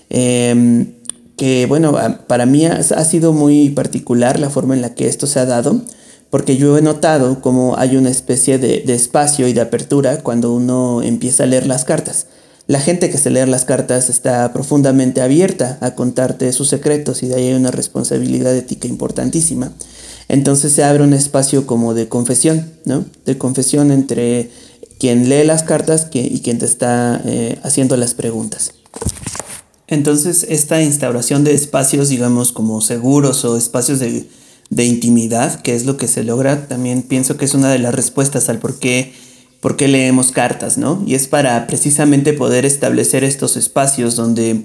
Em, 0.09 0.93
que 1.37 1.65
bueno, 1.65 1.97
para 2.27 2.45
mí 2.45 2.65
ha, 2.65 2.83
sido 3.05 3.33
muy 3.33 3.69
particular 3.69 4.39
la 4.39 4.49
forma 4.49 4.75
en 4.75 4.81
la 4.81 4.93
que 4.93 5.07
esto 5.07 5.27
se 5.27 5.39
ha 5.39 5.45
dado, 5.45 5.81
porque 6.29 6.57
yo 6.57 6.77
he 6.77 6.81
notado 6.81 7.41
como 7.41 7.77
hay 7.77 7.95
una 7.97 8.09
especie 8.09 8.57
de, 8.59 8.81
de 8.85 8.93
espacio 8.93 9.47
y 9.47 9.53
de 9.53 9.61
apertura 9.61 10.21
cuando 10.21 10.53
uno 10.53 11.01
empieza 11.01 11.43
a 11.43 11.47
leer 11.47 11.65
las 11.67 11.85
cartas. 11.85 12.27
La 12.65 12.79
gente 12.79 13.09
que 13.09 13.17
se 13.17 13.29
lee 13.29 13.45
las 13.45 13.65
cartas 13.65 14.09
está 14.09 14.53
profundamente 14.53 15.21
abierta 15.21 15.77
a 15.81 15.95
contarte 15.95 16.51
sus 16.53 16.69
secretos 16.69 17.21
y 17.21 17.27
de 17.27 17.35
ahí 17.35 17.47
hay 17.47 17.53
una 17.55 17.71
responsabilidad 17.71 18.55
ética 18.55 18.87
importantísima. 18.87 19.73
Entonces 20.29 20.71
se 20.71 20.83
abre 20.85 21.03
un 21.03 21.13
espacio 21.13 21.67
como 21.67 21.93
de 21.93 22.07
confesión, 22.07 22.71
¿no? 22.85 23.03
De 23.25 23.37
confesión 23.37 23.91
entre 23.91 24.49
quien 25.03 25.27
lee 25.27 25.43
las 25.43 25.63
cartas 25.63 26.07
y 26.13 26.39
quien 26.39 26.59
te 26.59 26.65
está 26.65 27.21
eh, 27.25 27.59
haciendo 27.63 27.97
las 27.97 28.13
preguntas. 28.13 28.71
Entonces 29.85 30.45
esta 30.47 30.81
instauración 30.81 31.43
de 31.43 31.53
espacios, 31.53 32.07
digamos, 32.07 32.53
como 32.53 32.79
seguros 32.79 33.43
o 33.43 33.57
espacios 33.57 33.99
de, 33.99 34.25
de 34.69 34.85
intimidad, 34.85 35.59
que 35.59 35.75
es 35.75 35.85
lo 35.85 35.97
que 35.97 36.07
se 36.07 36.23
logra, 36.23 36.69
también 36.69 37.01
pienso 37.01 37.35
que 37.35 37.43
es 37.43 37.53
una 37.53 37.69
de 37.69 37.79
las 37.79 37.93
respuestas 37.93 38.47
al 38.47 38.59
por 38.59 38.79
qué 38.79 39.11
por 39.59 39.75
qué 39.75 39.89
leemos 39.89 40.31
cartas, 40.31 40.77
¿no? 40.77 41.03
Y 41.05 41.15
es 41.15 41.27
para 41.27 41.67
precisamente 41.67 42.31
poder 42.31 42.65
establecer 42.65 43.25
estos 43.25 43.57
espacios 43.57 44.15
donde 44.15 44.63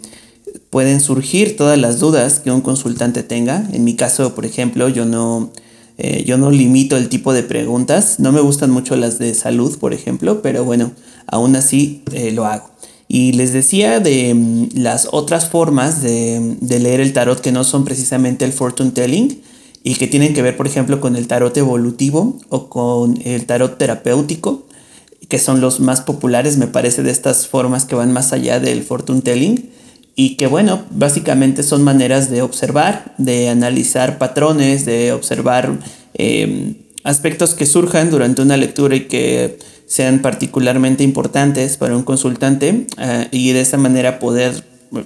pueden 0.70 1.00
surgir 1.00 1.56
todas 1.56 1.78
las 1.78 1.98
dudas 1.98 2.38
que 2.38 2.52
un 2.52 2.60
consultante 2.60 3.24
tenga. 3.24 3.68
En 3.72 3.82
mi 3.82 3.96
caso, 3.96 4.36
por 4.36 4.46
ejemplo, 4.46 4.88
yo 4.88 5.04
no, 5.04 5.50
eh, 5.98 6.24
yo 6.24 6.38
no 6.38 6.50
limito 6.50 6.96
el 6.96 7.08
tipo 7.08 7.32
de 7.32 7.42
preguntas. 7.42 8.18
No 8.18 8.32
me 8.32 8.40
gustan 8.40 8.70
mucho 8.70 8.96
las 8.96 9.18
de 9.18 9.34
salud, 9.34 9.78
por 9.78 9.92
ejemplo, 9.92 10.42
pero 10.42 10.64
bueno, 10.64 10.92
aún 11.26 11.56
así 11.56 12.02
eh, 12.12 12.30
lo 12.32 12.46
hago. 12.46 12.70
Y 13.08 13.32
les 13.32 13.52
decía 13.52 14.00
de 14.00 14.32
mm, 14.32 14.68
las 14.74 15.08
otras 15.12 15.48
formas 15.48 16.00
de, 16.02 16.56
de, 16.60 16.78
leer 16.78 17.00
el 17.00 17.12
tarot 17.12 17.40
que 17.40 17.52
no 17.52 17.64
son 17.64 17.84
precisamente 17.84 18.44
el 18.44 18.52
fortune 18.52 18.92
telling 18.92 19.42
y 19.82 19.96
que 19.96 20.06
tienen 20.06 20.34
que 20.34 20.42
ver, 20.42 20.56
por 20.56 20.66
ejemplo, 20.66 21.00
con 21.00 21.16
el 21.16 21.26
tarot 21.26 21.56
evolutivo 21.56 22.38
o 22.48 22.68
con 22.68 23.18
el 23.24 23.46
tarot 23.46 23.76
terapéutico 23.76 24.64
que 25.28 25.38
son 25.38 25.60
los 25.60 25.78
más 25.80 26.00
populares, 26.00 26.56
me 26.56 26.66
parece, 26.66 27.02
de 27.02 27.10
estas 27.10 27.46
formas 27.46 27.84
que 27.84 27.94
van 27.94 28.12
más 28.12 28.32
allá 28.32 28.60
del 28.60 28.82
fortune 28.82 29.20
telling 29.20 29.70
y 30.20 30.34
que 30.34 30.48
bueno, 30.48 30.82
básicamente 30.90 31.62
son 31.62 31.84
maneras 31.84 32.28
de 32.28 32.42
observar, 32.42 33.14
de 33.18 33.50
analizar 33.50 34.18
patrones, 34.18 34.84
de 34.84 35.12
observar 35.12 35.78
em, 36.14 36.74
aspectos 37.04 37.54
que 37.54 37.66
surjan 37.66 38.10
durante 38.10 38.42
una 38.42 38.56
lectura 38.56 38.96
y 38.96 39.02
que 39.02 39.60
sean 39.86 40.18
particularmente 40.18 41.04
importantes 41.04 41.76
para 41.76 41.96
un 41.96 42.02
consultante 42.02 42.88
eh, 42.98 43.28
y 43.30 43.52
de 43.52 43.60
esa 43.60 43.76
manera 43.76 44.18
poder 44.18 44.64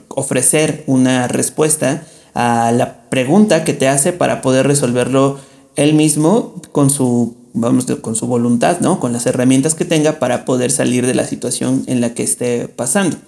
ofrecer 0.09 0.83
una 0.87 1.29
respuesta 1.29 2.05
a 2.33 2.73
la 2.73 3.11
pregunta 3.11 3.65
que 3.65 3.75
te 3.75 3.89
hace 3.89 4.15
para 4.15 4.41
poder 4.41 4.67
resolverlo 4.67 5.39
él 5.77 5.93
mismo 5.93 6.55
con 6.73 6.89
su 6.89 7.37
vamos, 7.53 7.85
con 8.01 8.17
su 8.17 8.27
voluntad, 8.27 8.81
¿no? 8.81 8.99
Con 8.99 9.13
las 9.13 9.27
herramientas 9.27 9.75
que 9.75 9.85
tenga 9.85 10.19
para 10.19 10.47
poder 10.47 10.71
salir 10.71 11.07
de 11.07 11.15
la 11.15 11.27
situación 11.27 11.85
en 11.87 12.01
la 12.01 12.15
que 12.15 12.23
esté 12.23 12.67
pasando. 12.67 13.19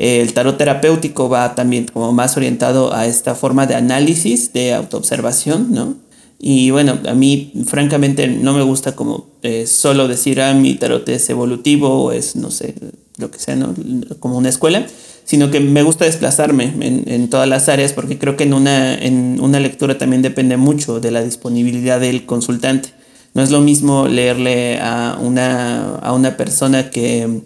El 0.00 0.32
tarot 0.32 0.56
terapéutico 0.56 1.28
va 1.28 1.54
también 1.54 1.84
como 1.92 2.10
más 2.10 2.34
orientado 2.38 2.94
a 2.94 3.04
esta 3.04 3.34
forma 3.34 3.66
de 3.66 3.74
análisis, 3.74 4.50
de 4.54 4.72
autoobservación, 4.72 5.74
¿no? 5.74 5.94
Y 6.38 6.70
bueno, 6.70 6.98
a 7.06 7.12
mí 7.12 7.52
francamente 7.66 8.26
no 8.26 8.54
me 8.54 8.62
gusta 8.62 8.96
como 8.96 9.26
eh, 9.42 9.66
solo 9.66 10.08
decir, 10.08 10.40
ah, 10.40 10.54
mi 10.54 10.74
tarot 10.76 11.06
es 11.10 11.28
evolutivo 11.28 12.04
o 12.04 12.12
es, 12.12 12.34
no 12.34 12.50
sé, 12.50 12.76
lo 13.18 13.30
que 13.30 13.38
sea, 13.38 13.56
¿no? 13.56 13.74
Como 14.20 14.38
una 14.38 14.48
escuela, 14.48 14.86
sino 15.24 15.50
que 15.50 15.60
me 15.60 15.82
gusta 15.82 16.06
desplazarme 16.06 16.72
en, 16.80 17.04
en, 17.06 17.28
todas 17.28 17.46
las 17.46 17.68
áreas 17.68 17.92
porque 17.92 18.16
creo 18.16 18.38
que 18.38 18.44
en 18.44 18.54
una, 18.54 18.94
en 18.94 19.38
una 19.38 19.60
lectura 19.60 19.98
también 19.98 20.22
depende 20.22 20.56
mucho 20.56 20.98
de 20.98 21.10
la 21.10 21.22
disponibilidad 21.22 22.00
del 22.00 22.24
consultante. 22.24 22.88
No 23.34 23.42
es 23.42 23.50
lo 23.50 23.60
mismo 23.60 24.08
leerle 24.08 24.80
a 24.80 25.18
una, 25.20 25.96
a 25.96 26.14
una 26.14 26.38
persona 26.38 26.88
que, 26.88 27.42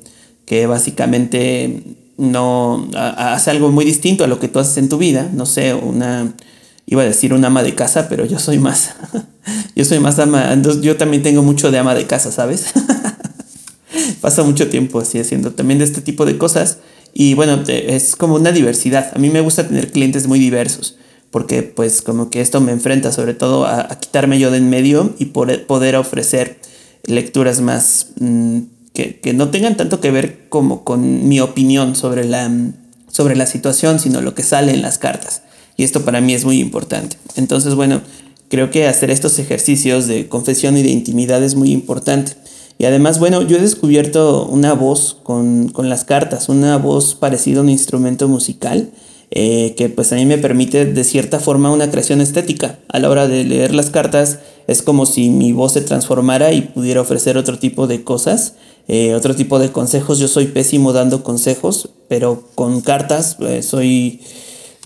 que 0.46 0.68
básicamente 0.68 2.03
no 2.16 2.88
hace 2.94 3.50
algo 3.50 3.70
muy 3.70 3.84
distinto 3.84 4.24
a 4.24 4.26
lo 4.26 4.38
que 4.40 4.48
tú 4.48 4.58
haces 4.58 4.76
en 4.78 4.88
tu 4.88 4.98
vida. 4.98 5.30
No 5.32 5.46
sé, 5.46 5.74
una, 5.74 6.34
iba 6.86 7.02
a 7.02 7.06
decir 7.06 7.32
una 7.32 7.48
ama 7.48 7.62
de 7.62 7.74
casa, 7.74 8.08
pero 8.08 8.24
yo 8.24 8.38
soy 8.38 8.58
más, 8.58 8.94
yo 9.76 9.84
soy 9.84 9.98
más 9.98 10.18
ama, 10.18 10.54
yo 10.80 10.96
también 10.96 11.22
tengo 11.22 11.42
mucho 11.42 11.70
de 11.70 11.78
ama 11.78 11.94
de 11.94 12.06
casa, 12.06 12.32
¿sabes? 12.32 12.66
Paso 14.20 14.44
mucho 14.44 14.68
tiempo 14.68 15.00
así 15.00 15.18
haciendo 15.18 15.52
también 15.52 15.78
de 15.78 15.84
este 15.84 16.00
tipo 16.00 16.24
de 16.24 16.38
cosas 16.38 16.78
y 17.12 17.34
bueno, 17.34 17.62
es 17.68 18.16
como 18.16 18.34
una 18.34 18.50
diversidad. 18.50 19.12
A 19.14 19.18
mí 19.18 19.30
me 19.30 19.40
gusta 19.40 19.68
tener 19.68 19.92
clientes 19.92 20.26
muy 20.26 20.38
diversos 20.38 20.96
porque 21.34 21.64
pues 21.64 22.00
como 22.00 22.30
que 22.30 22.40
esto 22.40 22.60
me 22.60 22.70
enfrenta 22.70 23.10
sobre 23.10 23.34
todo 23.34 23.66
a, 23.66 23.88
quitarme 23.98 24.38
yo 24.38 24.52
de 24.52 24.58
en 24.58 24.70
medio 24.70 25.14
y 25.18 25.26
poder, 25.26 25.96
ofrecer 25.96 26.60
lecturas 27.06 27.60
más 27.60 28.10
mm, 28.20 28.58
que, 28.94 29.32
no 29.34 29.50
tengan 29.50 29.76
tanto 29.76 30.00
que 30.00 30.12
ver 30.12 30.48
como 30.48 30.84
con 30.84 31.28
mi 31.28 31.40
opinión 31.40 31.96
sobre 31.96 32.24
la, 32.24 32.50
sobre 33.08 33.34
la 33.34 33.46
situación, 33.46 33.98
sino 33.98 34.20
lo 34.20 34.34
que 34.34 34.44
sale 34.44 34.72
en 34.72 34.82
las 34.82 34.98
cartas. 34.98 35.42
Y 35.76 35.82
esto 35.82 36.04
para 36.04 36.20
mí 36.20 36.32
es 36.32 36.44
muy 36.44 36.60
importante. 36.60 37.18
Entonces, 37.34 37.74
bueno, 37.74 38.00
creo 38.48 38.70
que 38.70 38.86
hacer 38.86 39.10
estos 39.10 39.40
ejercicios 39.40 40.06
de 40.06 40.28
confesión 40.28 40.78
y 40.78 40.84
de 40.84 40.90
intimidad 40.90 41.42
es 41.42 41.56
muy 41.56 41.72
importante. 41.72 42.34
Y 42.78 42.84
además, 42.84 43.18
bueno, 43.18 43.42
yo 43.42 43.56
he 43.56 43.60
descubierto 43.60 44.46
una 44.46 44.74
voz 44.74 45.18
con, 45.24 45.68
con 45.68 45.88
las 45.88 46.04
cartas, 46.04 46.48
una 46.48 46.78
voz 46.78 47.16
parecida 47.16 47.58
a 47.58 47.62
un 47.62 47.70
instrumento 47.70 48.28
musical 48.28 48.92
eh, 49.36 49.74
que 49.76 49.88
pues 49.88 50.12
a 50.12 50.16
mí 50.16 50.26
me 50.26 50.38
permite 50.38 50.84
de 50.84 51.02
cierta 51.02 51.40
forma 51.40 51.72
una 51.72 51.90
creación 51.90 52.20
estética. 52.20 52.78
A 52.88 53.00
la 53.00 53.10
hora 53.10 53.26
de 53.26 53.42
leer 53.42 53.74
las 53.74 53.90
cartas 53.90 54.38
es 54.68 54.80
como 54.80 55.06
si 55.06 55.28
mi 55.28 55.52
voz 55.52 55.72
se 55.72 55.80
transformara 55.80 56.52
y 56.52 56.60
pudiera 56.60 57.00
ofrecer 57.00 57.36
otro 57.36 57.58
tipo 57.58 57.88
de 57.88 58.04
cosas, 58.04 58.54
eh, 58.88 59.14
otro 59.14 59.34
tipo 59.34 59.58
de 59.58 59.72
consejos. 59.72 60.18
Yo 60.18 60.28
soy 60.28 60.46
pésimo 60.46 60.92
dando 60.92 61.22
consejos, 61.22 61.90
pero 62.08 62.44
con 62.54 62.80
cartas 62.80 63.36
eh, 63.40 63.62
soy... 63.62 64.20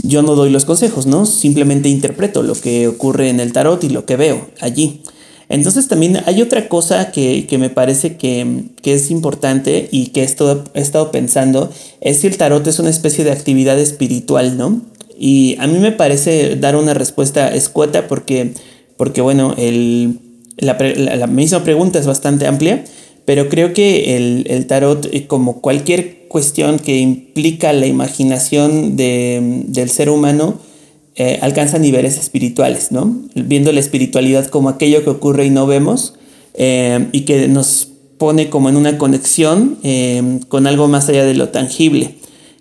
Yo 0.02 0.23
no 0.23 0.37
doy 0.37 0.50
los 0.50 0.64
consejos, 0.64 1.07
¿no? 1.07 1.26
Simplemente 1.26 1.88
interpreto 1.88 2.45
lo 2.45 2.55
que 2.55 2.87
ocurre 2.87 3.31
en 3.31 3.40
el 3.40 3.52
tarot 3.52 3.83
y 3.83 3.88
lo 3.88 4.07
que 4.07 4.17
veo 4.17 4.47
allí. 4.61 5.02
Entonces 5.49 5.88
también 5.88 6.21
hay 6.26 6.43
otra 6.43 6.69
cosa 6.69 7.11
que, 7.11 7.47
me 7.59 7.71
parece 7.71 8.17
que, 8.17 8.67
es 8.85 9.11
importante 9.11 9.88
y 9.90 10.09
que 10.09 10.21
he 10.21 10.25
estado, 10.25 10.64
he 10.75 10.81
estado 10.81 11.11
pensando, 11.11 11.71
es 12.00 12.19
si 12.19 12.26
el 12.26 12.37
tarot 12.37 12.67
es 12.67 12.78
una 12.78 12.90
especie 12.90 13.25
de 13.25 13.33
actividad 13.33 13.78
espiritual, 13.78 14.59
¿no? 14.59 14.83
Y 15.19 15.57
a 15.59 15.67
mí 15.67 15.78
me 15.78 15.90
parece 15.90 16.57
dar 16.57 16.76
una 16.76 16.95
respuesta 16.95 17.52
escueta 17.52 18.07
porque, 18.07 18.52
porque 18.97 19.21
bueno, 19.21 19.55
el, 19.57 20.21
la, 20.59 21.26
misma 21.26 21.64
pregunta 21.64 21.99
es 21.99 22.07
bastante 22.07 22.47
amplia, 22.47 22.85
pero 23.29 23.51
creo 23.51 23.75
que 23.75 24.17
el, 24.17 24.67
tarot, 24.69 25.07
eh, 25.13 25.27
como 25.27 25.61
cualquier 25.61 26.29
cuestión 26.29 26.79
que 26.79 26.97
implica 26.97 27.75
la 27.75 27.85
imaginación 27.85 28.97
del 28.97 29.91
ser 29.91 30.09
humano, 30.09 30.55
eh, 31.15 31.39
alcanza 31.43 31.79
niveles 31.79 32.17
espirituales, 32.17 32.91
¿no? 32.91 33.19
Viendo 33.35 33.71
la 33.73 33.81
espiritualidad 33.81 34.47
como 34.47 34.71
aquello 34.71 35.05
que 35.05 35.11
ocurre 35.11 35.45
y 35.45 35.51
no 35.51 35.67
vemos 35.67 36.15
eh, 36.55 37.07
y 37.13 37.27
que 37.27 37.49
nos 37.49 37.89
pone 38.17 38.49
como 38.49 38.71
en 38.71 38.79
una 38.79 38.97
conexión 38.97 39.77
eh, 39.83 40.41
con 40.49 40.67
algo 40.67 40.89
más 40.89 41.11
allá 41.11 41.27
de 41.27 41.35
lo 41.35 41.51
tangible. 41.51 42.15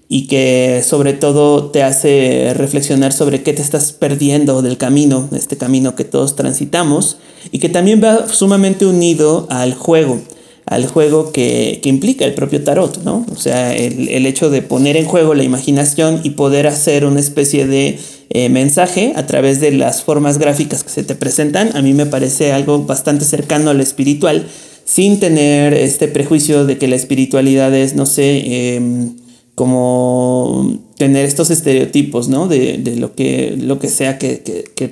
y 0.10 0.28
que 0.28 0.84
sobre 0.86 1.14
todo 1.14 1.72
te 1.72 1.84
hace 1.84 2.54
reflexionar 2.56 3.14
sobre 3.14 3.42
qué 3.42 3.54
te 3.54 3.62
estás 3.62 3.94
perdiendo 3.94 4.62
del 4.62 4.78
camino, 4.78 5.30
este 5.34 5.56
camino 5.56 5.96
que 5.96 6.04
todos 6.04 6.36
transitamos, 6.36 7.18
y 7.54 7.60
que 7.60 7.70
también 7.70 8.02
va 8.04 8.28
sumamente 8.28 8.86
unido 8.86 9.48
al 9.50 9.74
juego, 9.74 10.22
al 10.68 10.86
juego 10.86 11.32
que, 11.32 11.80
implica 11.86 12.26
el 12.26 12.34
propio 12.34 12.64
tarot, 12.64 13.04
¿no? 13.04 13.26
O 13.32 13.38
sea, 13.38 13.74
el, 13.74 14.26
hecho 14.26 14.50
de 14.50 14.62
poner 14.62 14.98
en 14.98 15.06
juego 15.06 15.34
la 15.34 15.44
imaginación 15.44 16.20
y 16.24 16.32
poder 16.32 16.68
hacer 16.68 17.06
una 17.06 17.22
especie 17.22 17.66
de 17.66 17.98
eh, 18.30 18.50
mensaje 18.50 19.14
a 19.16 19.26
través 19.26 19.62
de 19.62 19.72
las 19.72 20.04
formas 20.04 20.38
gráficas 20.38 20.84
que 20.84 20.90
se 20.90 21.04
te 21.04 21.16
presentan, 21.16 21.76
a 21.76 21.82
mí 21.82 21.94
me 21.94 22.06
parece 22.06 22.52
algo 22.52 22.84
bastante 22.84 23.24
cercano 23.24 23.70
al 23.70 23.80
espiritual, 23.80 24.46
sin 24.84 25.22
tener 25.22 25.74
este 25.74 26.10
prejuicio 26.10 26.66
de 26.66 26.78
que 26.78 26.90
la 26.90 26.98
espiritualidad 26.98 27.74
es, 27.74 27.96
no 27.96 28.06
sé, 28.06 28.76
em, 28.76 29.16
como 29.56 30.80
tener 30.98 31.26
estos 31.26 31.50
estereotipos, 31.50 32.28
¿no? 32.28 32.50
De, 32.50 32.78
lo, 32.98 33.16
que, 33.16 33.56
lo 33.58 33.80
que 33.80 33.88
sea 33.88 34.18
que, 34.18 34.38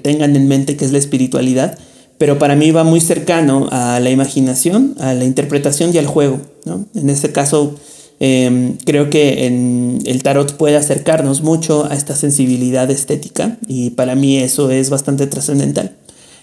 tengan 0.01 0.37
en 0.37 0.47
mente 0.47 0.77
que 0.77 0.85
es 0.85 0.91
la 0.93 0.97
espiritualidad, 0.97 1.77
pero 2.17 2.39
para 2.39 2.55
mí 2.55 2.71
va 2.71 2.83
muy 2.83 3.01
cercano 3.01 3.67
a 3.71 3.99
la 3.99 4.09
imaginación, 4.09 4.95
a 4.99 5.13
la 5.13 5.25
interpretación 5.25 5.93
y 5.93 5.97
al 5.97 6.07
juego, 6.07 6.39
¿no? 6.65 6.85
En 6.95 7.09
este 7.09 7.31
caso, 7.31 7.75
em, 8.19 8.77
creo 8.85 9.09
que 9.09 9.47
el 9.47 10.23
tarot 10.23 10.55
puede 10.55 10.77
acercarnos 10.77 11.41
mucho 11.41 11.85
a 11.85 11.93
esta 11.95 12.15
sensibilidad 12.15 12.89
estética 12.89 13.57
y 13.67 13.91
para 13.91 14.15
mí 14.15 14.37
eso 14.37 14.71
es 14.71 14.89
bastante 14.89 15.27
trascendental. 15.27 15.95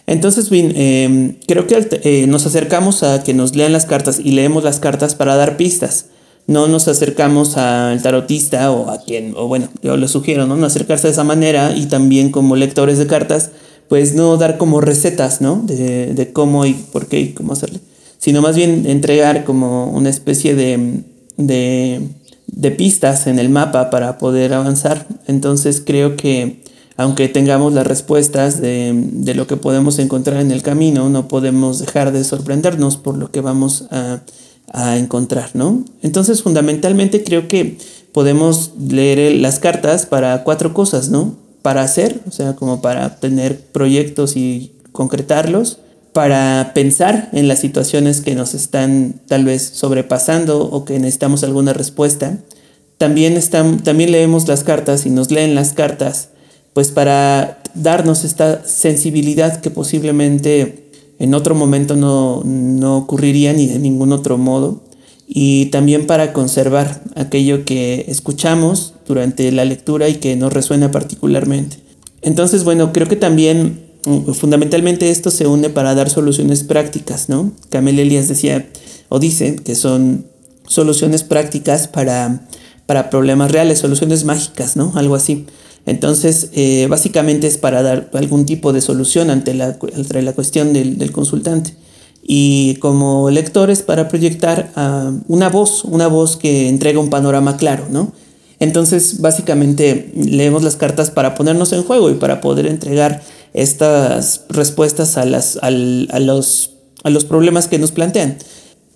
Entonces, 0.07 0.51
bien, 0.51 0.73
em, 0.77 1.37
creo 1.47 1.67
que 1.67 1.89
eh, 2.03 2.27
nos 2.27 2.45
acercamos 2.47 3.03
a 3.03 3.23
que 3.23 3.35
nos 3.35 3.55
lean 3.57 3.73
las 3.73 3.87
cartas 3.87 4.21
y 4.23 4.33
leemos 4.33 4.65
las 4.65 4.81
cartas 4.81 5.15
para 5.15 5.37
dar 5.37 5.57
pistas 5.57 6.07
no 6.47 6.67
nos 6.67 6.89
acercamos 6.89 7.57
al 7.57 8.03
tarotista 8.03 8.71
o 8.73 8.91
a 8.91 9.01
quien, 9.01 9.35
o 9.37 9.47
bueno, 9.47 9.69
yo 9.83 9.97
lo 9.97 10.09
sugiero, 10.09 10.47
¿no? 10.47 10.57
No 10.57 10.67
acercarse 10.67 11.07
de 11.07 11.13
esa 11.13 11.25
manera 11.25 11.73
y 11.77 11.87
también 11.87 12.31
como 12.31 12.57
lectores 12.57 12.99
de 12.99 13.07
cartas, 13.07 13.53
pues 13.89 14.15
no 14.15 14.37
dar 14.37 14.59
como 14.59 14.81
recetas, 14.81 15.41
¿no? 15.41 15.63
De, 15.65 16.15
de 16.15 16.33
cómo 16.33 16.67
y 16.67 16.75
por 16.75 17.07
qué 17.07 17.21
y 17.21 17.33
cómo 17.33 17.53
hacerle, 17.53 17.81
sino 18.19 18.43
más 18.43 18.57
bien 18.57 18.87
entregar 18.87 19.45
como 19.45 19.87
una 19.91 20.11
especie 20.11 20.55
de, 20.55 21.03
de, 21.37 22.01
de 22.47 22.71
pistas 22.71 23.27
en 23.27 23.39
el 23.39 23.49
mapa 23.49 23.91
para 23.91 24.19
poder 24.19 24.55
avanzar. 24.55 25.07
Entonces 25.27 25.83
creo 25.85 26.17
que 26.17 26.63
aunque 26.97 27.29
tengamos 27.29 27.73
las 27.73 27.87
respuestas 27.87 28.61
de, 28.61 28.93
de, 28.95 29.35
lo 29.35 29.47
que 29.47 29.57
podemos 29.57 29.99
encontrar 29.99 30.41
en 30.41 30.51
el 30.51 30.63
camino, 30.63 31.09
no 31.09 31.27
podemos 31.27 31.79
dejar 31.79 32.13
de 32.13 32.23
sorprendernos 32.23 32.99
por 32.99 33.17
lo 33.17 33.31
que 33.31 33.41
vamos 33.41 33.87
a 33.91 34.21
a 34.73 34.97
encontrar, 34.97 35.51
¿no? 35.55 35.85
Entonces, 36.03 36.43
fundamentalmente 36.43 37.23
creo 37.23 37.47
que 37.47 37.79
podemos 38.13 38.73
leer 38.79 39.35
las 39.37 39.59
cartas 39.59 40.07
para 40.07 40.45
cuatro 40.45 40.73
cosas, 40.75 41.11
¿no? 41.11 41.37
Para 41.63 41.83
hacer, 41.83 42.21
o 42.27 42.31
sea, 42.31 42.57
como 42.57 42.83
para 42.83 43.21
tener 43.21 43.61
proyectos 43.61 44.37
y 44.37 44.73
concretarlos, 44.93 45.79
para 46.13 46.73
pensar 46.75 47.31
en 47.33 47.49
las 47.49 47.61
situaciones 47.61 48.21
que 48.21 48.35
nos 48.35 48.55
están 48.55 49.21
tal 49.27 49.45
vez 49.45 49.63
sobrepasando 49.63 50.63
o 50.63 50.85
que 50.85 50.99
necesitamos 50.99 51.43
alguna 51.43 51.73
respuesta. 51.73 52.39
También, 52.99 53.37
están, 53.37 53.83
también 53.83 54.13
leemos 54.13 54.47
las 54.47 54.63
cartas 54.63 55.07
y 55.07 55.11
nos 55.11 55.31
leen 55.31 55.55
las 55.55 55.73
cartas, 55.73 56.29
pues 56.75 56.91
para 56.91 57.63
darnos 57.75 58.25
esta 58.25 58.65
sensibilidad 58.65 59.61
que 59.61 59.71
posiblemente 59.71 60.91
en 61.19 61.35
otro 61.35 61.55
momento 61.55 61.97
no, 61.97 62.43
no 62.45 62.99
ocurriría 62.99 63.53
ni 63.53 63.67
de 63.67 63.79
ningún 63.79 64.13
otro 64.13 64.39
modo. 64.39 64.83
Y 65.27 65.67
también 65.67 66.07
para 66.07 66.35
conservar 66.35 67.01
aquello 67.17 67.65
que 67.65 68.05
escuchamos 68.09 68.92
durante 69.07 69.51
la 69.53 69.65
lectura 69.65 70.09
y 70.09 70.17
que 70.17 70.37
nos 70.37 70.53
resuena 70.53 70.91
particularmente. 70.91 71.79
Entonces, 72.23 72.65
bueno, 72.65 72.93
creo 72.93 73.09
que 73.09 73.17
también 73.17 73.83
mm, 74.07 74.33
fundamentalmente 74.33 75.11
esto 75.11 75.31
se 75.31 75.47
une 75.47 75.71
para 75.71 75.95
dar 75.95 76.09
soluciones 76.09 76.63
prácticas, 76.63 77.29
¿no? 77.29 77.53
Camel 77.71 77.99
Elias 77.99 78.29
decía 78.29 78.69
o 79.09 79.19
dice 79.19 79.57
que 79.57 79.75
son 79.75 80.27
soluciones 80.67 81.23
prácticas 81.23 81.89
para, 81.89 82.47
para 82.87 83.11
problemas 83.11 83.51
reales, 83.51 83.79
soluciones 83.79 84.25
mágicas, 84.25 84.77
¿no? 84.77 84.93
Algo 84.95 85.15
así. 85.15 85.47
Entonces, 85.85 86.51
eh, 86.53 86.87
básicamente 86.89 87.47
es 87.47 87.59
para 87.59 87.83
dar 87.83 88.11
algún 88.15 88.47
tipo 88.47 88.73
de 88.73 88.81
solución 88.81 89.31
ante 89.31 89.55
la, 89.55 89.77
la 89.79 90.33
cuestión 90.33 90.73
del, 90.73 91.11
consultante. 91.13 91.75
Y 92.23 92.77
como 92.77 93.31
lectores 93.31 93.83
para 93.83 94.09
proyectar 94.09 94.71
ah, 94.77 95.13
una 95.27 95.49
voz, 95.49 95.85
una 95.85 96.07
voz 96.07 96.37
que 96.37 96.69
entrega 96.69 97.01
un 97.01 97.11
panorama 97.11 97.57
claro, 97.57 97.87
¿no? 97.91 98.13
Entonces, 98.63 99.21
básicamente 99.21 100.13
leemos 100.15 100.63
las 100.63 100.77
cartas 100.77 101.11
para 101.11 101.35
ponernos 101.35 101.73
en 101.73 101.83
juego 101.83 102.11
y 102.11 102.15
para 102.15 102.41
poder 102.41 102.67
entregar 102.67 103.23
estas 103.53 104.45
respuestas 104.49 105.19
a, 105.19 105.25
las, 105.25 105.59
a, 105.61 105.71
los, 105.71 106.75
a 107.03 107.11
los 107.11 107.25
problemas 107.25 107.69
que 107.69 107.79
nos 107.79 107.93
plantean. 107.93 108.39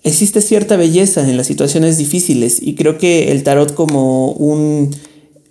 Existe 0.03 0.41
cierta 0.41 0.77
belleza 0.77 1.29
en 1.29 1.37
las 1.37 1.47
situaciones 1.47 1.97
difíciles 1.97 2.59
y 2.61 2.75
creo 2.75 2.97
que 2.97 3.31
el 3.31 3.43
tarot 3.43 3.73
como 3.73 4.31
un 4.31 4.91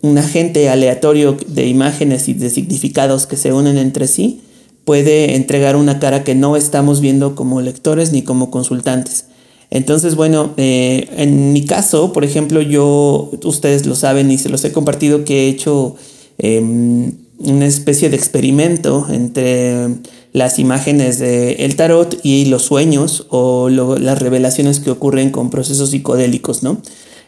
un 0.02 0.18
agente 0.18 0.68
aleatorio 0.68 1.36
de 1.46 1.66
imágenes 1.66 2.28
y 2.28 2.34
de 2.34 2.50
significados 2.50 3.26
que 3.26 3.36
se 3.36 3.52
unen 3.52 3.78
entre 3.78 4.06
sí 4.06 4.40
puede 4.84 5.34
entregar 5.34 5.76
una 5.76 5.98
cara 5.98 6.22
que 6.22 6.34
no 6.34 6.56
estamos 6.56 7.00
viendo 7.00 7.34
como 7.34 7.60
lectores 7.60 8.12
ni 8.12 8.22
como 8.22 8.50
consultantes. 8.50 9.26
Entonces, 9.70 10.14
bueno, 10.14 10.52
eh, 10.56 11.08
en 11.16 11.52
mi 11.52 11.64
caso, 11.64 12.12
por 12.12 12.24
ejemplo, 12.24 12.62
yo, 12.62 13.30
ustedes 13.44 13.86
lo 13.86 13.94
saben 13.94 14.30
y 14.30 14.38
se 14.38 14.48
los 14.48 14.64
he 14.64 14.72
compartido 14.72 15.24
que 15.24 15.46
he 15.46 15.48
hecho 15.48 15.96
em, 16.38 17.12
una 17.38 17.66
especie 17.66 18.08
de 18.08 18.16
experimento 18.16 19.06
entre 19.10 19.88
las 20.32 20.58
imágenes 20.58 21.18
del 21.18 21.56
el 21.58 21.76
tarot 21.76 22.18
y 22.22 22.46
los 22.46 22.62
sueños 22.62 23.26
o 23.30 23.68
las 23.68 24.18
revelaciones 24.20 24.80
que 24.80 24.90
ocurren 24.90 25.30
con 25.30 25.50
procesos 25.50 25.90
psicodélicos, 25.90 26.62
¿no? 26.62 26.80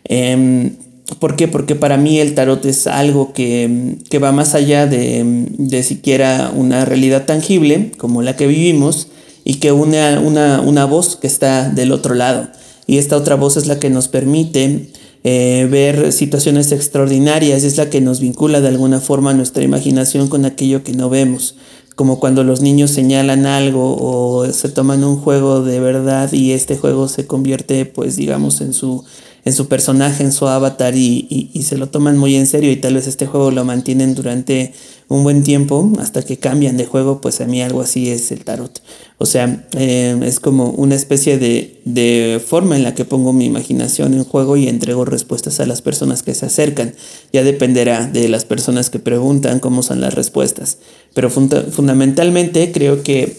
Em, 0.05 0.77
¿Por 1.19 1.37
qué? 1.37 1.49
Porque 1.49 1.75
para 1.75 1.97
mí 1.97 2.19
el 2.19 2.35
tarot 2.35 2.65
es 2.67 2.87
algo 2.87 3.33
que, 3.33 3.97
va 4.23 4.31
más 4.31 4.55
allá 4.55 4.87
de, 4.87 5.47
de, 5.57 5.83
siquiera 5.83 6.53
una 6.55 6.85
realidad 6.85 7.25
tangible 7.25 7.93
como 7.97 8.21
la 8.21 8.37
que 8.37 8.47
vivimos 8.47 9.09
y 9.49 9.55
que 9.55 9.73
une 9.73 10.19
una, 10.19 10.61
una 10.61 10.85
voz 10.85 11.17
que 11.17 11.27
está 11.27 11.71
del 11.71 11.91
otro 11.93 12.15
lado. 12.15 12.49
Y 12.87 12.99
esta 12.99 13.17
otra 13.17 13.35
voz 13.35 13.57
es 13.57 13.67
la 13.67 13.81
que 13.81 13.89
nos 13.89 14.07
permite 14.07 14.91
eh, 15.25 15.67
ver 15.71 16.13
situaciones 16.13 16.71
extraordinarias, 16.71 17.65
es 17.65 17.79
la 17.79 17.89
que 17.89 18.03
nos 18.03 18.21
vincula 18.21 18.61
de 18.61 18.69
alguna 18.69 19.01
forma 19.01 19.33
nuestra 19.33 19.65
imaginación 19.65 20.29
con 20.29 20.45
aquello 20.45 20.85
que 20.85 20.93
no 20.93 21.09
vemos 21.09 21.55
como 21.97 22.21
cuando 22.21 22.45
los 22.45 22.61
niños 22.61 22.93
señalan 22.93 23.45
algo 23.45 23.97
o 23.99 24.47
se 24.53 24.69
toman 24.69 25.03
un 25.03 25.17
juego 25.17 25.63
de 25.63 25.81
verdad 25.81 26.33
y 26.33 26.53
este 26.53 26.77
juego 26.77 27.09
se 27.09 27.27
convierte 27.27 27.87
pues 27.87 28.15
digamos 28.15 28.61
en 28.61 28.73
su 28.73 29.05
en 29.49 29.55
su 29.55 29.67
personaje, 29.67 30.23
en 30.23 30.31
su 30.31 30.47
avatar 30.47 30.95
y, 30.95 31.51
se 31.63 31.79
lo 31.79 31.89
toman 31.89 32.19
muy 32.19 32.37
en 32.37 32.47
serio 32.47 32.71
y 32.71 32.77
tal 32.77 32.95
vez 32.95 33.07
este 33.07 33.27
juego 33.27 33.51
lo 33.51 33.65
mantienen 33.65 34.15
durante 34.15 34.75
un 35.09 35.23
buen 35.23 35.43
tiempo 35.43 35.91
hasta 35.99 36.23
que 36.23 36.37
cambian 36.37 36.77
de 36.77 36.85
juego, 36.85 37.23
pues 37.23 37.41
a 37.41 37.47
mí 37.47 37.63
algo 37.63 37.81
así 37.81 38.11
es 38.11 38.31
el 38.31 38.45
tarot. 38.45 38.83
O 39.17 39.25
sea, 39.25 39.67
eh, 39.73 40.19
es 40.23 40.39
como 40.39 40.71
una 40.71 40.95
especie 40.95 41.39
de, 41.39 42.43
forma 42.47 42.77
en 42.77 42.83
la 42.83 42.95
que 42.95 43.07
pongo 43.07 43.33
mi 43.33 43.47
imaginación 43.47 44.13
en 44.13 44.25
juego 44.25 44.59
y 44.59 44.69
entrego 44.69 45.07
respuestas 45.07 45.61
a 45.61 45.67
las 45.67 45.81
personas 45.81 46.23
que 46.23 46.35
se 46.35 46.45
acercan. 46.45 46.95
Ya 47.33 47.43
dependerá 47.43 48.07
de 48.07 48.29
las 48.29 48.45
personas 48.45 48.91
que 48.91 48.99
preguntan 48.99 49.61
cómo 49.61 49.83
son 49.83 50.03
las 50.03 50.13
respuestas. 50.13 50.77
Pero 51.15 51.31
fundamentalmente 51.31 52.71
creo 52.71 53.03
que 53.03 53.39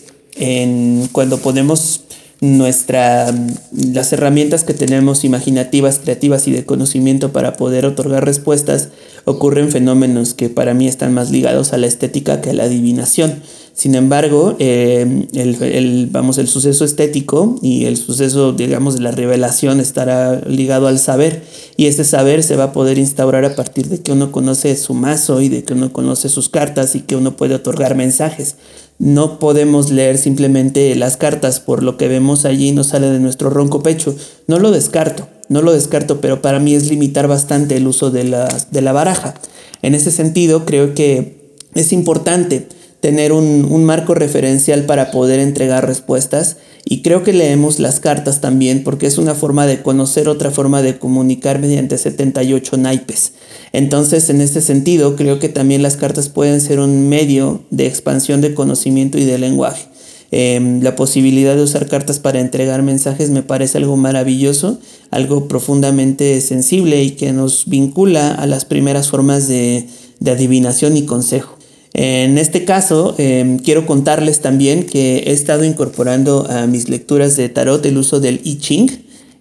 cuando 1.11 1.37
podemos 1.37 2.01
nuestra, 2.41 3.33
las 3.71 4.13
herramientas 4.13 4.63
que 4.63 4.73
tenemos 4.73 5.25
imaginativas, 5.25 5.99
creativas 5.99 6.47
y 6.47 6.51
de 6.51 6.65
conocimiento 6.65 7.33
para 7.33 7.57
poder 7.57 7.85
otorgar 7.85 8.25
respuestas, 8.25 8.89
ocurren 9.25 9.69
fenómenos 9.69 10.33
que 10.33 10.49
para 10.49 10.73
mí 10.73 10.87
están 10.87 11.13
más 11.13 11.31
ligados 11.31 11.73
a 11.73 11.77
la 11.77 11.87
estética 11.87 12.41
que 12.41 12.51
a 12.51 12.53
la 12.53 12.63
adivinación. 12.63 13.41
Sin 13.73 13.95
embargo, 13.95 14.57
eh, 14.59 15.27
el, 15.33 16.07
vamos, 16.11 16.37
el 16.37 16.49
suceso 16.49 16.83
estético 16.83 17.57
y 17.61 17.85
el 17.85 17.95
suceso, 17.95 18.51
digamos, 18.51 18.95
de 18.95 19.01
la 19.01 19.11
revelación 19.11 19.79
estará 19.79 20.41
ligado 20.47 20.87
al 20.87 20.99
saber 20.99 21.43
y 21.77 21.85
ese 21.85 22.03
saber 22.03 22.43
se 22.43 22.57
va 22.57 22.65
a 22.65 22.71
poder 22.73 22.97
instaurar 22.97 23.45
a 23.45 23.55
partir 23.55 23.87
de 23.87 24.01
que 24.01 24.11
uno 24.11 24.33
conoce 24.33 24.75
su 24.75 24.93
mazo 24.93 25.39
y 25.39 25.47
de 25.47 25.63
que 25.63 25.73
uno 25.73 25.93
conoce 25.93 26.27
sus 26.27 26.49
cartas 26.49 26.95
y 26.95 27.01
que 27.01 27.15
uno 27.15 27.37
puede 27.37 27.55
otorgar 27.55 27.95
mensajes. 27.95 28.57
No 28.99 29.39
podemos 29.39 29.91
leer 29.91 30.17
simplemente 30.17 30.93
las 30.95 31.15
cartas 31.15 31.61
por 31.61 31.83
lo 31.83 31.97
que 31.97 32.09
vemos 32.09 32.45
allí 32.45 32.73
no 32.73 32.83
sale 32.83 33.09
de 33.09 33.19
nuestro 33.19 33.49
ronco 33.49 33.81
pecho. 33.81 34.13
No 34.47 34.59
lo 34.59 34.71
descarto, 34.71 35.27
no 35.47 35.61
lo 35.61 35.71
descarto, 35.71 36.19
pero 36.19 36.41
para 36.41 36.59
mí 36.59 36.75
es 36.75 36.89
limitar 36.89 37.27
bastante 37.27 37.77
el 37.77 37.87
uso 37.87 38.11
de 38.11 38.25
la, 38.25 38.47
de 38.71 38.81
la 38.81 38.91
baraja. 38.91 39.35
En 39.81 39.95
ese 39.95 40.11
sentido, 40.11 40.65
creo 40.65 40.93
que 40.93 41.53
es 41.75 41.93
importante 41.93 42.67
tener 42.99 43.31
un, 43.31 43.85
marco 43.85 44.13
referencial 44.13 44.85
para 44.85 45.11
poder 45.11 45.39
entregar 45.39 45.87
respuestas 45.87 46.57
Y 46.85 47.01
creo 47.01 47.23
que 47.23 47.33
leemos 47.33 47.79
las 47.79 47.99
cartas 47.99 48.41
también 48.41 48.83
porque 48.83 49.07
es 49.07 49.17
una 49.17 49.35
forma 49.35 49.67
de 49.67 49.81
conocer 49.81 50.27
otra 50.27 50.51
forma 50.51 50.81
de 50.81 50.97
comunicar 50.97 51.59
mediante 51.59 51.97
78 51.97 52.77
naipes. 52.77 53.33
Entonces, 53.73 54.29
en 54.29 54.41
este 54.41 54.61
sentido, 54.61 55.15
creo 55.15 55.39
que 55.39 55.49
también 55.49 55.83
las 55.83 55.97
cartas 55.97 56.29
pueden 56.29 56.61
ser 56.61 56.79
un 56.79 57.09
medio 57.09 57.61
de 57.69 57.85
expansión 57.85 58.41
de 58.41 58.53
conocimiento 58.53 59.17
y 59.17 59.25
de 59.25 59.37
lenguaje. 59.37 59.89
Em, 60.31 60.81
la 60.83 60.95
posibilidad 60.95 61.55
de 61.55 61.63
usar 61.63 61.87
cartas 61.87 62.19
para 62.19 62.39
entregar 62.39 62.83
mensajes 62.83 63.31
me 63.31 63.41
parece 63.41 63.79
algo 63.79 63.97
maravilloso, 63.97 64.79
algo 65.09 65.47
profundamente 65.47 66.39
sensible 66.41 67.03
y 67.03 67.11
que 67.11 67.33
nos 67.33 67.65
vincula 67.65 68.35
a 68.35 68.45
las 68.45 68.65
primeras 68.65 69.09
formas 69.09 69.47
de, 69.47 69.87
adivinación 70.25 70.97
y 70.97 71.05
consejo. 71.05 71.57
En 71.93 72.37
este 72.37 72.65
caso, 72.65 73.15
em, 73.17 73.59
quiero 73.59 73.85
contarles 73.85 74.41
también 74.41 74.85
que 74.85 75.17
he 75.25 75.31
estado 75.31 75.63
incorporando 75.63 76.45
a 76.49 76.67
mis 76.67 76.87
lecturas 76.87 77.35
de 77.35 77.49
tarot 77.49 77.85
el 77.85 77.97
uso 77.97 78.19
del 78.19 78.41
I 78.43 78.57
Ching, 78.59 78.89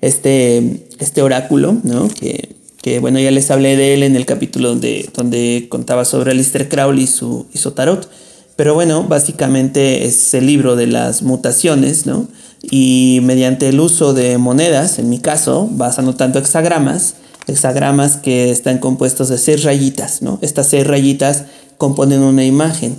este, 0.00 0.84
este 0.98 1.22
oráculo, 1.22 1.76
¿no? 1.82 2.08
que, 2.08 2.56
que, 2.80 3.00
bueno, 3.00 3.18
ya 3.20 3.30
les 3.30 3.50
hablé 3.50 3.76
de 3.76 3.94
él 3.94 4.02
en 4.02 4.16
el 4.16 4.24
capítulo 4.24 4.70
donde, 4.70 5.08
donde 5.14 5.66
contaba 5.68 6.04
sobre 6.04 6.30
Alistair 6.30 6.68
Crowley 6.68 7.04
y 7.04 7.06
su, 7.06 7.46
y 7.52 7.58
su 7.58 7.72
tarot. 7.72 8.08
Pero 8.56 8.74
bueno, 8.74 9.04
básicamente 9.04 10.04
es 10.04 10.34
el 10.34 10.46
libro 10.46 10.74
de 10.74 10.88
las 10.88 11.22
mutaciones, 11.22 12.06
¿no? 12.06 12.26
Y 12.62 13.20
mediante 13.22 13.68
el 13.68 13.78
uso 13.78 14.14
de 14.14 14.36
monedas, 14.38 14.98
en 14.98 15.08
mi 15.08 15.20
caso, 15.20 15.68
vas 15.70 16.00
anotando 16.00 16.40
hexagramas, 16.40 17.14
hexagramas 17.46 18.16
que 18.16 18.50
están 18.50 18.78
compuestos 18.78 19.28
de 19.28 19.38
seis 19.38 19.62
rayitas, 19.62 20.22
¿no? 20.22 20.40
Estas 20.42 20.66
seis 20.66 20.84
rayitas 20.84 21.44
componen 21.78 22.20
una 22.20 22.44
imagen. 22.44 22.96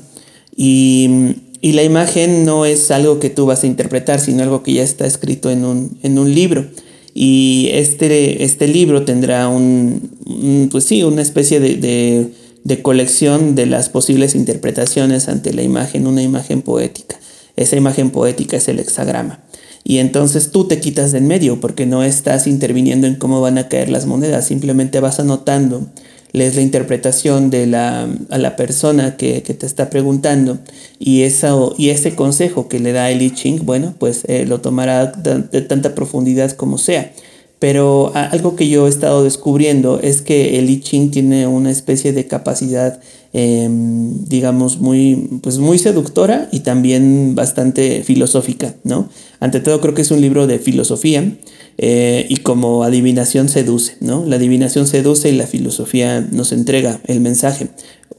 Y, 0.55 1.35
la 1.61 1.83
imagen 1.83 2.45
no 2.45 2.65
es 2.65 2.89
algo 2.89 3.19
que 3.19 3.29
tú 3.29 3.45
vas 3.45 3.63
a 3.63 3.67
interpretar, 3.67 4.19
sino 4.19 4.43
algo 4.43 4.63
que 4.63 4.73
ya 4.73 4.83
está 4.83 5.05
escrito 5.05 5.51
en 5.51 5.65
un, 5.65 6.33
libro. 6.33 6.65
Y 7.13 7.69
este, 7.73 8.43
este 8.43 8.67
libro 8.67 9.03
tendrá 9.03 9.49
un, 9.49 10.69
pues 10.71 10.85
sí, 10.85 11.03
una 11.03 11.21
especie 11.21 11.59
de 11.59 12.31
de 12.63 12.81
colección 12.81 13.55
de 13.55 13.65
las 13.65 13.89
posibles 13.89 14.35
interpretaciones 14.35 15.27
ante 15.27 15.53
la 15.53 15.63
imagen, 15.63 16.07
una 16.07 16.21
imagen 16.21 16.61
poética. 16.61 17.19
Esa 17.55 17.75
imagen 17.75 18.11
poética 18.11 18.57
es 18.57 18.67
el 18.67 18.79
hexagrama. 18.79 19.39
Y 19.83 19.97
entonces 19.97 20.51
tú 20.51 20.67
te 20.67 20.79
quitas 20.79 21.11
de 21.11 21.19
en 21.19 21.27
medio 21.27 21.59
porque 21.59 21.85
no 21.85 22.03
estás 22.03 22.47
interviniendo 22.47 23.07
en 23.07 23.15
cómo 23.15 23.41
van 23.41 23.57
a 23.57 23.69
caer 23.69 23.89
las 23.89 24.05
monedas, 24.05 24.45
simplemente 24.45 24.99
vas 24.99 25.19
anotando, 25.19 25.87
lees 26.31 26.55
la 26.55 26.61
interpretación 26.61 27.49
de 27.49 27.67
la, 27.67 28.07
a 28.29 28.37
la 28.37 28.55
persona 28.55 29.17
que, 29.17 29.41
te 29.41 29.65
está 29.65 29.89
preguntando 29.89 30.59
y, 30.99 31.23
esa, 31.23 31.55
y 31.77 31.89
ese 31.89 32.15
consejo 32.15 32.67
que 32.67 32.79
le 32.79 32.91
da 32.91 33.09
el 33.09 33.21
I 33.21 33.31
Ching, 33.31 33.65
bueno, 33.65 33.93
pues 33.97 34.23
eh, 34.27 34.45
lo 34.45 34.61
tomará 34.61 35.07
de 35.07 35.61
tanta 35.61 35.95
profundidad 35.95 36.51
como 36.51 36.77
sea. 36.77 37.11
Pero 37.59 38.13
algo 38.15 38.55
que 38.55 38.69
yo 38.69 38.87
he 38.87 38.89
estado 38.89 39.23
descubriendo 39.23 39.99
es 39.99 40.21
que 40.21 40.59
el 40.59 40.69
I 40.69 40.79
Ching 40.79 41.11
tiene 41.11 41.45
una 41.45 41.71
especie 41.71 42.13
de 42.13 42.25
capacidad, 42.25 43.01
em, 43.33 44.25
digamos, 44.25 44.79
muy, 44.79 45.39
pues 45.41 45.57
muy 45.57 45.77
seductora 45.77 46.49
y 46.51 46.61
también 46.61 47.35
bastante 47.35 48.03
filosófica, 48.03 48.75
¿no? 48.83 49.09
Ante 49.39 49.59
todo 49.59 49.81
creo 49.81 49.93
que 49.93 50.01
es 50.01 50.11
un 50.11 50.21
libro 50.21 50.47
de 50.47 50.59
filosofía 50.59 51.37
eh, 51.77 52.25
y 52.27 52.37
como 52.37 52.83
adivinación 52.83 53.47
seduce, 53.47 53.95
¿no? 54.01 54.25
La 54.25 54.35
adivinación 54.35 54.87
seduce 54.87 55.29
y 55.29 55.33
la 55.33 55.47
filosofía 55.47 56.21
nos 56.31 56.51
entrega 56.51 56.99
el 57.05 57.21
mensaje. 57.21 57.69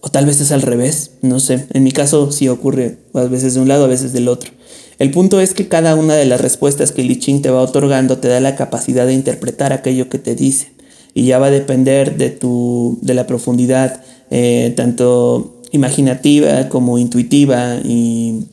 O 0.01 0.09
tal 0.09 0.25
vez 0.25 0.41
es 0.41 0.51
al 0.51 0.63
revés, 0.63 1.13
no 1.21 1.41
sé. 1.41 1.67
En 1.73 1.85
mi 1.85 1.93
caso 1.93 2.33
sí 2.33 2.49
ocurre 2.49 2.99
a 3.13 3.25
veces 3.25 3.55
de 3.55 3.61
un 3.61 3.69
lado, 3.69 3.85
a 3.85 3.89
veces 3.89 4.13
del 4.13 4.29
otro. 4.29 4.51
El 4.99 5.11
punto 5.11 5.41
es 5.41 5.55
que 5.55 5.69
cada 5.69 5.95
una 5.95 6.15
de 6.15 6.27
las 6.27 6.41
respuestas 6.41 6.93
que 6.93 7.03
I 7.03 7.17
te 7.17 7.51
va 7.51 7.63
otorgando 7.63 8.19
te 8.19 8.29
da 8.29 8.39
la 8.41 8.55
capacidad 8.55 9.07
de 9.07 9.15
interpretar 9.15 9.73
aquello 9.73 10.09
que 10.09 10.19
te 10.19 10.35
dice. 10.35 10.73
Y 11.15 11.25
ya 11.25 11.39
va 11.39 11.47
a 11.47 11.51
depender 11.51 12.17
de, 12.17 12.31
tu, 12.31 12.99
de 13.03 13.15
la 13.15 13.27
profundidad, 13.27 14.03
eh, 14.31 14.73
tanto 14.77 15.61
imaginativa 15.73 16.69
como 16.69 16.99
intuitiva 16.99 17.77
y, 17.85 18.47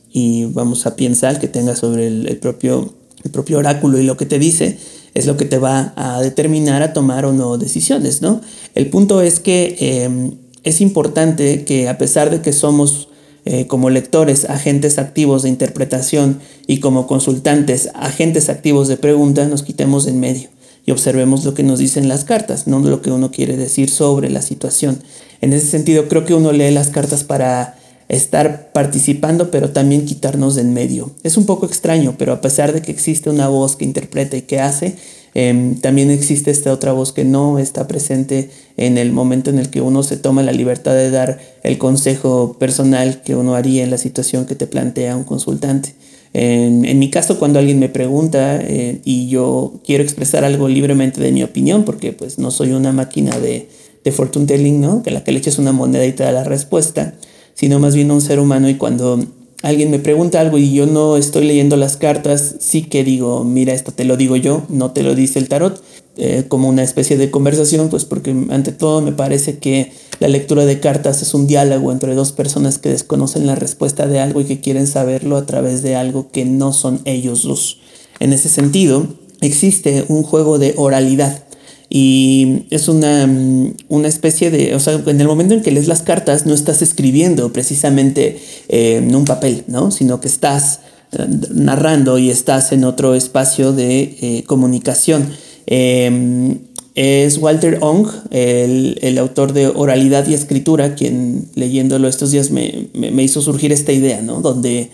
vamos 0.50 0.84
a 0.86 0.96
pensar 0.96 1.38
que 1.38 1.46
tengas 1.46 1.78
sobre 1.78 2.08
el, 2.08 2.38
propio, 2.38 2.92
el 3.22 3.30
propio 3.30 3.58
oráculo 3.58 4.00
y 4.00 4.02
lo 4.02 4.16
que 4.16 4.26
te 4.26 4.40
dice 4.40 4.76
es 5.14 5.26
lo 5.26 5.36
que 5.36 5.44
te 5.44 5.58
va 5.58 5.92
a 5.94 6.20
determinar 6.20 6.82
a 6.82 6.92
tomar 6.92 7.24
o 7.24 7.32
no 7.32 7.56
decisiones, 7.56 8.20
¿no? 8.20 8.40
El 8.74 8.88
punto 8.88 9.22
es 9.22 9.38
que 9.38 9.76
eh, 9.78 10.32
es 10.64 10.80
importante 10.80 11.64
que 11.64 11.88
a 11.88 11.98
pesar 11.98 12.30
de 12.30 12.40
que 12.40 12.52
somos 12.52 13.08
eh, 13.44 13.66
como 13.66 13.88
lectores, 13.88 14.44
agentes 14.44 14.98
activos 14.98 15.42
de 15.42 15.48
interpretación 15.48 16.40
y 16.66 16.80
como 16.80 17.06
consultantes, 17.06 17.88
agentes 17.94 18.48
activos 18.48 18.88
de 18.88 18.96
pregunta, 18.96 19.46
nos 19.46 19.62
quitemos 19.62 20.06
en 20.06 20.20
medio 20.20 20.50
y 20.84 20.90
observemos 20.90 21.44
lo 21.44 21.54
que 21.54 21.62
nos 21.62 21.78
dicen 21.78 22.08
las 22.08 22.24
cartas, 22.24 22.66
no 22.66 22.80
lo 22.80 23.00
que 23.00 23.10
uno 23.10 23.30
quiere 23.30 23.56
decir 23.56 23.88
sobre 23.88 24.28
la 24.30 24.42
situación. 24.42 24.98
En 25.40 25.52
ese 25.52 25.66
sentido, 25.66 26.08
creo 26.08 26.24
que 26.24 26.34
uno 26.34 26.52
lee 26.52 26.70
las 26.70 26.88
cartas 26.88 27.24
para 27.24 27.76
estar 28.08 28.72
participando, 28.72 29.50
pero 29.50 29.70
también 29.70 30.06
quitarnos 30.06 30.54
de 30.54 30.62
en 30.62 30.72
medio. 30.74 31.10
Es 31.22 31.36
un 31.36 31.46
poco 31.46 31.66
extraño, 31.66 32.14
pero 32.18 32.32
a 32.32 32.40
pesar 32.40 32.72
de 32.72 32.82
que 32.82 32.90
existe 32.90 33.30
una 33.30 33.48
voz 33.48 33.76
que 33.76 33.84
interpreta 33.84 34.36
y 34.36 34.42
que 34.42 34.60
hace, 34.60 34.96
Em, 35.34 35.76
también 35.80 36.10
existe 36.10 36.50
esta 36.50 36.72
otra 36.72 36.92
voz 36.92 37.12
que 37.12 37.24
no 37.24 37.58
está 37.58 37.86
presente 37.86 38.50
en 38.76 38.98
el 38.98 39.12
momento 39.12 39.50
en 39.50 39.58
el 39.58 39.70
que 39.70 39.80
uno 39.80 40.02
se 40.02 40.16
toma 40.16 40.42
la 40.42 40.52
libertad 40.52 40.94
de 40.94 41.10
dar 41.10 41.38
el 41.62 41.78
consejo 41.78 42.56
personal 42.58 43.22
que 43.22 43.36
uno 43.36 43.54
haría 43.54 43.84
en 43.84 43.90
la 43.90 43.98
situación 43.98 44.46
que 44.46 44.54
te 44.54 44.66
plantea 44.66 45.16
un 45.16 45.24
consultante. 45.24 45.94
En, 46.34 46.98
mi 46.98 47.08
caso, 47.08 47.38
cuando 47.38 47.58
alguien 47.58 47.78
me 47.78 47.88
pregunta 47.88 48.58
eh, 48.60 49.00
y 49.04 49.28
yo 49.28 49.74
quiero 49.84 50.02
expresar 50.02 50.44
algo 50.44 50.68
libremente 50.68 51.20
de 51.20 51.32
mi 51.32 51.42
opinión, 51.42 51.84
porque 51.84 52.12
pues 52.12 52.38
no 52.38 52.50
soy 52.50 52.72
una 52.72 52.92
máquina 52.92 53.38
de, 53.38 53.68
de 54.04 54.12
fortune 54.12 54.46
telling, 54.46 54.80
¿no? 54.80 55.02
Que 55.02 55.10
la 55.10 55.24
que 55.24 55.32
le 55.32 55.38
eches 55.38 55.58
una 55.58 55.72
moneda 55.72 56.04
y 56.06 56.12
te 56.12 56.24
da 56.24 56.32
la 56.32 56.44
respuesta, 56.44 57.14
sino 57.54 57.78
más 57.78 57.94
bien 57.94 58.10
un 58.10 58.20
ser 58.20 58.40
humano 58.40 58.68
y 58.68 58.74
cuando 58.74 59.18
alguien 59.62 59.90
me 59.90 59.98
pregunta 59.98 60.40
algo 60.40 60.58
y 60.58 60.72
yo 60.72 60.86
no 60.86 61.16
estoy 61.16 61.44
leyendo 61.44 61.76
las 61.76 61.96
cartas, 61.96 62.56
sí 62.60 62.82
que 62.82 63.04
digo, 63.04 63.44
mira, 63.44 63.72
esto 63.72 63.92
te 63.92 64.04
lo 64.04 64.16
digo 64.16 64.36
yo, 64.36 64.62
no 64.68 64.92
te 64.92 65.02
lo 65.02 65.14
dice 65.14 65.38
el 65.38 65.48
tarot, 65.48 65.82
eh, 66.16 66.44
como 66.48 66.68
una 66.68 66.82
especie 66.82 67.16
de 67.16 67.30
conversación, 67.30 67.88
pues 67.88 68.04
porque 68.04 68.30
ante 68.50 68.72
todo 68.72 69.00
me 69.00 69.12
parece 69.12 69.58
que 69.58 69.92
la 70.20 70.28
lectura 70.28 70.64
de 70.64 70.80
cartas 70.80 71.22
es 71.22 71.34
un 71.34 71.46
diálogo 71.46 71.92
entre 71.92 72.14
dos 72.14 72.32
personas 72.32 72.78
que 72.78 72.88
desconocen 72.88 73.46
la 73.46 73.54
respuesta 73.54 74.06
de 74.06 74.20
algo 74.20 74.40
y 74.40 74.44
que 74.44 74.60
quieren 74.60 74.86
saberlo 74.86 75.36
a 75.36 75.46
través 75.46 75.82
de 75.82 75.96
algo 75.96 76.30
que 76.30 76.44
no 76.44 76.72
son 76.72 77.00
ellos 77.04 77.42
dos. 77.42 77.80
En 78.20 78.32
ese 78.32 78.48
sentido, 78.48 79.06
existe 79.40 80.04
un 80.08 80.22
juego 80.22 80.58
de 80.58 80.74
oralidad 80.76 81.44
y 81.90 82.66
es 82.70 82.88
una, 82.88 83.26
mm, 83.26 83.74
una, 83.88 84.08
especie 84.08 84.50
de, 84.50 84.74
o 84.74 84.80
sea, 84.80 85.02
en 85.06 85.20
el 85.20 85.26
momento 85.26 85.54
en 85.54 85.62
que 85.62 85.70
lees 85.70 85.88
las 85.88 86.02
cartas 86.02 86.44
no 86.44 86.52
estás 86.52 86.82
escribiendo 86.82 87.52
precisamente 87.52 88.38
eh, 88.68 88.96
en 88.96 89.14
un 89.14 89.24
papel, 89.24 89.64
¿no? 89.68 89.90
Sino 89.90 90.20
que 90.20 90.28
estás 90.28 90.80
eh, 91.12 91.26
narrando 91.50 92.18
y 92.18 92.28
estás 92.30 92.72
en 92.72 92.84
otro 92.84 93.14
espacio 93.14 93.72
de 93.72 94.16
eh, 94.20 94.44
comunicación. 94.46 95.30
Em, 95.66 96.58
es 96.94 97.38
Walter 97.38 97.78
Ong, 97.80 98.08
el, 98.30 98.98
el, 99.02 99.18
autor 99.18 99.52
de 99.52 99.68
Oralidad 99.68 100.26
y 100.26 100.34
Escritura, 100.34 100.96
quien 100.96 101.48
leyéndolo 101.54 102.08
estos 102.08 102.32
días 102.32 102.50
me, 102.50 102.88
me, 102.92 103.22
hizo 103.22 103.40
surgir 103.40 103.72
esta 103.72 103.92
idea, 103.92 104.20
¿no? 104.20 104.40
Donde 104.40 104.90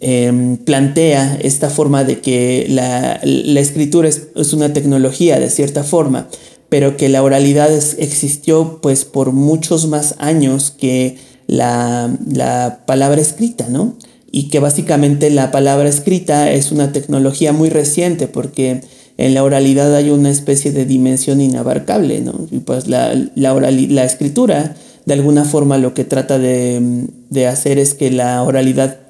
Em, 0.00 0.58
plantea 0.58 1.38
esta 1.40 1.70
forma 1.70 2.04
de 2.04 2.20
que 2.20 2.66
la, 2.68 3.14
escritura 3.58 4.08
es, 4.08 4.52
una 4.52 4.72
tecnología 4.74 5.40
de 5.40 5.48
cierta 5.48 5.84
forma, 5.84 6.28
pero 6.68 6.98
que 6.98 7.08
la 7.08 7.22
oralidad 7.22 7.72
existió 7.72 8.80
pues 8.82 9.06
por 9.06 9.32
muchos 9.32 9.86
más 9.86 10.14
años 10.18 10.70
que 10.70 11.16
la, 11.46 12.14
la 12.30 12.82
palabra 12.86 13.22
escrita, 13.22 13.68
¿no? 13.70 13.96
Y 14.30 14.48
que 14.48 14.60
básicamente 14.60 15.30
la 15.30 15.50
palabra 15.50 15.88
escrita 15.88 16.50
es 16.50 16.72
una 16.72 16.92
tecnología 16.92 17.54
muy 17.54 17.70
reciente 17.70 18.28
porque 18.28 18.82
en 19.16 19.32
la 19.32 19.44
oralidad 19.44 19.94
hay 19.96 20.10
una 20.10 20.30
especie 20.30 20.72
de 20.72 20.84
dimensión 20.84 21.40
inabarcable, 21.40 22.20
¿no? 22.20 22.46
Y 22.50 22.58
pues 22.58 22.86
la, 22.86 23.14
la, 23.34 23.54
la 23.54 24.04
escritura 24.04 24.74
de 25.06 25.14
alguna 25.14 25.44
forma 25.44 25.78
lo 25.78 25.94
que 25.94 26.04
trata 26.04 26.38
de, 26.38 27.06
de 27.30 27.46
hacer 27.46 27.78
es 27.78 27.94
que 27.94 28.10
la 28.10 28.42
oralidad 28.42 29.05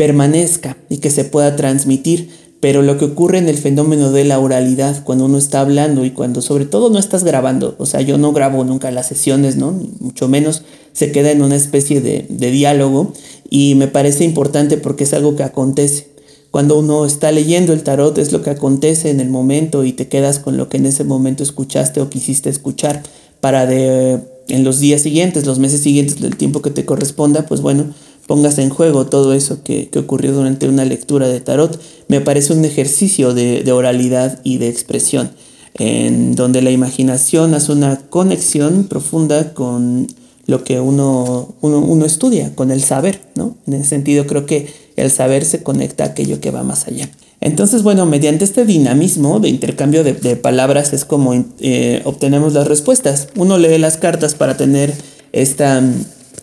permanezca 0.00 0.78
y 0.88 0.96
que 0.96 1.10
se 1.10 1.24
pueda 1.24 1.56
transmitir. 1.56 2.30
Pero 2.58 2.80
lo 2.80 2.96
que 2.96 3.04
ocurre 3.04 3.36
en 3.36 3.50
el 3.50 3.58
fenómeno 3.58 4.12
de 4.12 4.24
la 4.24 4.38
oralidad, 4.38 5.04
cuando 5.04 5.26
uno 5.26 5.36
está 5.36 5.60
hablando 5.60 6.06
y 6.06 6.10
cuando 6.10 6.40
sobre 6.40 6.64
todo 6.64 6.88
no 6.88 6.98
estás 6.98 7.22
grabando, 7.22 7.74
o 7.76 7.84
sea, 7.84 8.00
yo 8.00 8.16
no 8.16 8.32
grabo 8.32 8.64
nunca 8.64 8.90
las 8.90 9.08
sesiones, 9.08 9.56
¿no? 9.56 9.78
mucho 9.98 10.26
menos 10.26 10.62
se 10.94 11.12
queda 11.12 11.30
en 11.32 11.42
una 11.42 11.56
especie 11.56 12.00
de, 12.00 12.24
de 12.30 12.50
diálogo 12.50 13.12
y 13.50 13.74
me 13.74 13.88
parece 13.88 14.24
importante 14.24 14.78
porque 14.78 15.04
es 15.04 15.12
algo 15.12 15.36
que 15.36 15.42
acontece. 15.42 16.08
Cuando 16.50 16.78
uno 16.78 17.04
está 17.04 17.30
leyendo 17.30 17.74
el 17.74 17.82
tarot 17.82 18.16
es 18.16 18.32
lo 18.32 18.40
que 18.40 18.50
acontece 18.50 19.10
en 19.10 19.20
el 19.20 19.28
momento 19.28 19.84
y 19.84 19.92
te 19.92 20.08
quedas 20.08 20.38
con 20.38 20.56
lo 20.56 20.70
que 20.70 20.78
en 20.78 20.86
ese 20.86 21.04
momento 21.04 21.42
escuchaste 21.42 22.00
o 22.00 22.08
quisiste 22.08 22.48
escuchar 22.48 23.02
para 23.42 23.66
de 23.66 24.20
en 24.50 24.64
los 24.64 24.80
días 24.80 25.02
siguientes, 25.02 25.46
los 25.46 25.58
meses 25.58 25.80
siguientes, 25.80 26.20
del 26.20 26.36
tiempo 26.36 26.60
que 26.62 26.70
te 26.70 26.84
corresponda, 26.84 27.46
pues 27.46 27.60
bueno, 27.60 27.94
pongas 28.30 28.58
en 28.58 28.70
juego 28.70 29.06
todo 29.06 29.34
eso 29.34 29.64
que, 29.64 29.90
ocurrió 29.96 30.32
durante 30.32 30.68
una 30.68 30.84
lectura 30.84 31.26
de 31.26 31.40
tarot, 31.40 31.80
me 32.06 32.20
parece 32.20 32.52
un 32.52 32.64
ejercicio 32.64 33.34
de, 33.34 33.68
oralidad 33.72 34.38
y 34.44 34.58
de 34.58 34.68
expresión, 34.68 35.32
en 35.74 36.36
donde 36.36 36.62
la 36.62 36.70
imaginación 36.70 37.54
hace 37.54 37.72
una 37.72 37.96
conexión 38.08 38.84
profunda 38.84 39.52
con 39.52 40.06
lo 40.46 40.62
que 40.62 40.78
uno, 40.78 41.56
uno, 41.60 42.06
estudia, 42.06 42.54
con 42.54 42.70
el 42.70 42.84
saber, 42.84 43.20
¿no? 43.34 43.56
En 43.66 43.74
ese 43.74 43.88
sentido 43.88 44.28
creo 44.28 44.46
que 44.46 44.68
el 44.94 45.10
saber 45.10 45.44
se 45.44 45.64
conecta 45.64 46.04
a 46.04 46.06
aquello 46.10 46.40
que 46.40 46.52
va 46.52 46.62
más 46.62 46.86
allá. 46.86 47.10
Entonces, 47.40 47.82
bueno, 47.82 48.06
mediante 48.06 48.44
este 48.44 48.64
dinamismo 48.64 49.40
de 49.40 49.48
intercambio 49.48 50.04
de, 50.04 50.12
de 50.12 50.36
palabras 50.36 50.92
es 50.92 51.04
como 51.04 51.34
eh, 51.58 52.00
obtenemos 52.04 52.52
las 52.52 52.68
respuestas. 52.68 53.26
Uno 53.34 53.58
lee 53.58 53.78
las 53.78 53.96
cartas 53.96 54.34
para 54.34 54.56
tener 54.56 54.94
esta, 55.32 55.82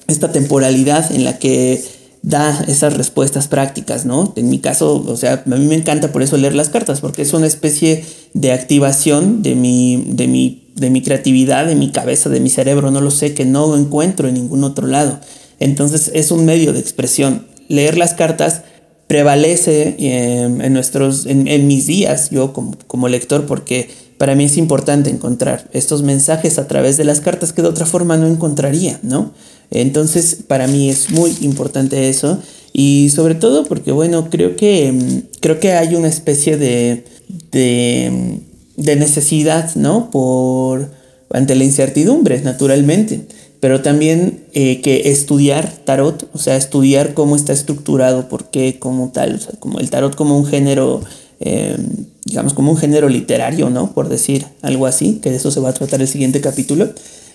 esta 0.07 0.31
temporalidad 0.31 1.11
en 1.11 1.23
la 1.23 1.37
que 1.37 1.83
da 2.23 2.65
esas 2.67 2.97
respuestas 2.97 3.47
prácticas, 3.47 4.05
¿no? 4.05 4.33
En 4.35 4.49
mi 4.49 4.59
caso, 4.59 5.03
o 5.07 5.17
sea, 5.17 5.43
a 5.45 5.55
mí 5.55 5.65
me 5.65 5.75
encanta 5.75 6.11
por 6.11 6.23
eso 6.23 6.37
leer 6.37 6.55
las 6.55 6.69
cartas, 6.69 6.99
porque 6.99 7.21
es 7.21 7.33
una 7.33 7.47
especie 7.47 8.03
de 8.33 8.51
activación 8.51 9.43
de 9.43 9.55
mi, 9.55 10.03
de 10.09 10.27
mi, 10.27 10.71
de 10.75 10.89
mi 10.89 11.01
creatividad, 11.01 11.65
de 11.65 11.75
mi 11.75 11.91
cabeza, 11.91 12.29
de 12.29 12.39
mi 12.39 12.49
cerebro, 12.49 12.91
no 12.91 13.01
lo 13.01 13.11
sé, 13.11 13.33
que 13.33 13.45
no 13.45 13.75
encuentro 13.77 14.27
en 14.27 14.33
ningún 14.33 14.63
otro 14.63 14.87
lado. 14.87 15.19
Entonces 15.59 16.11
es 16.13 16.31
un 16.31 16.45
medio 16.45 16.73
de 16.73 16.79
expresión. 16.79 17.47
Leer 17.69 17.97
las 17.97 18.13
cartas 18.13 18.63
prevalece 19.07 19.95
em, 19.97 20.61
en, 20.61 20.73
nuestros, 20.73 21.25
en, 21.25 21.67
mis 21.67 21.87
días, 21.87 22.29
yo 22.29 22.51
como, 22.51 22.75
como 22.87 23.07
lector, 23.07 23.45
porque 23.45 23.89
para 24.17 24.35
mí 24.35 24.45
es 24.45 24.57
importante 24.57 25.09
encontrar 25.09 25.69
estos 25.73 26.03
mensajes 26.03 26.59
a 26.59 26.67
través 26.67 26.97
de 26.97 27.05
las 27.05 27.21
cartas 27.21 27.53
que 27.53 27.61
de 27.61 27.69
otra 27.69 27.85
forma 27.85 28.17
no 28.17 28.27
encontraría, 28.27 28.99
¿no? 29.03 29.31
Entonces, 29.71 30.37
para 30.47 30.67
mí 30.67 30.89
es 30.89 31.09
muy 31.11 31.35
importante 31.41 32.09
eso. 32.09 32.39
Y 32.73 33.09
sobre 33.09 33.35
todo 33.35 33.65
porque, 33.65 33.91
bueno, 33.91 34.29
creo 34.29 34.55
que, 34.55 34.87
em, 34.87 35.23
creo 35.39 35.59
que 35.59 35.73
hay 35.73 35.95
una 35.95 36.07
especie 36.07 36.57
de, 36.57 37.05
de, 37.51 38.39
de 38.75 38.95
necesidad, 38.95 39.75
¿no? 39.75 40.11
Por, 40.11 40.89
ante 41.31 41.55
la 41.55 41.63
incertidumbre, 41.63 42.41
naturalmente 42.41 43.25
pero 43.59 43.81
también 43.81 44.45
eh, 44.53 44.81
que 44.81 45.09
estudiar 45.09 45.71
tarot, 45.83 46.29
o 46.33 46.37
sea, 46.37 46.55
estudiar 46.55 47.13
cómo 47.13 47.35
está 47.35 47.53
estructurado, 47.53 48.29
por 48.29 48.45
qué, 48.45 48.77
como 48.79 49.09
tal, 49.11 49.35
o 49.35 49.39
sea, 49.39 49.53
como 49.59 49.79
el 49.79 49.89
tarot 49.89 50.15
como 50.15 50.37
un 50.37 50.45
género, 50.45 51.01
em, 51.39 52.05
digamos, 52.25 52.53
como 52.53 52.71
un 52.71 52.77
género 52.77 53.09
literario, 53.09 53.69
¿no? 53.69 53.93
Por 53.93 54.09
decir 54.09 54.45
algo 54.61 54.85
así, 54.85 55.19
que 55.21 55.31
de 55.31 55.37
eso 55.37 55.49
se 55.49 55.59
va 55.59 55.69
a 55.69 55.73
tratar 55.73 56.01
el 56.01 56.07
siguiente 56.07 56.39
capítulo. 56.39 56.89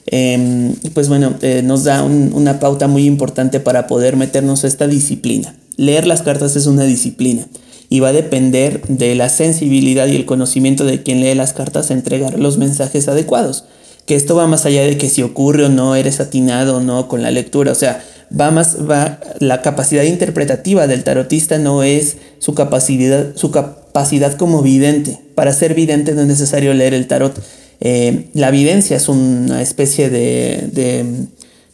Eh, 0.07 0.75
pues 0.95 1.09
bueno, 1.09 1.35
eh, 1.43 1.62
nos 1.65 1.85
da 1.85 2.03
un, 2.03 2.33
una 2.35 2.59
pauta 2.59 2.88
muy 2.88 3.07
importante 3.07 3.61
para 3.61 3.87
poder 3.87 4.17
meternos 4.17 4.65
a 4.65 4.67
esta 4.67 4.87
disciplina. 4.87 5.55
Leer 5.77 6.07
las 6.07 6.23
cartas 6.23 6.57
es 6.57 6.67
una 6.67 6.85
disciplina 6.85 7.47
y 7.88 8.01
va 8.01 8.09
a 8.09 8.12
depender 8.12 8.83
de 8.88 9.15
la 9.15 9.29
sensibilidad 9.29 10.07
y 10.07 10.17
el 10.17 10.27
conocimiento 10.27 10.85
de 10.85 11.03
quien 11.03 11.21
lee 11.21 11.35
las 11.35 11.53
cartas 11.53 11.91
a 11.91 11.95
entregar 11.95 12.38
los 12.38 12.59
mensajes 12.59 13.09
adecuados 13.09 13.65
que 14.07 14.17
esto 14.17 14.35
va 14.35 14.47
más 14.47 14.67
allá 14.67 14.83
de 14.83 14.99
que 14.99 15.09
si 15.09 15.23
ocurre 15.23 15.65
o 15.65 15.69
no, 15.69 15.95
eres 15.95 16.21
atinado 16.21 16.79
o 16.79 16.81
no 16.81 17.09
con 17.09 17.23
la 17.23 17.31
lectura, 17.31 17.73
o 17.73 17.77
sea, 17.77 18.03
va 18.38 18.51
más, 18.51 18.79
va, 18.88 19.21
la 19.38 19.62
capacidad 19.62 20.03
interpretativa 20.03 20.87
del 20.87 21.05
tarotista 21.05 21.59
no 21.59 21.83
es 21.83 22.17
su 22.38 22.55
capacidad, 22.55 23.37
su 23.37 23.51
capacidad 23.51 24.37
como 24.37 24.62
vidente. 24.62 25.21
Para 25.35 25.53
ser 25.53 25.75
vidente 25.75 26.12
no 26.12 26.23
es 26.23 26.27
necesario 26.27 26.75
leer 26.75 26.95
el 26.95 27.07
tarot. 27.07 27.41
Eh, 27.85 28.29
la 28.35 28.49
evidencia 28.49 28.97
es 28.97 29.09
una 29.09 29.61
especie 29.61 30.09
de, 30.09 30.68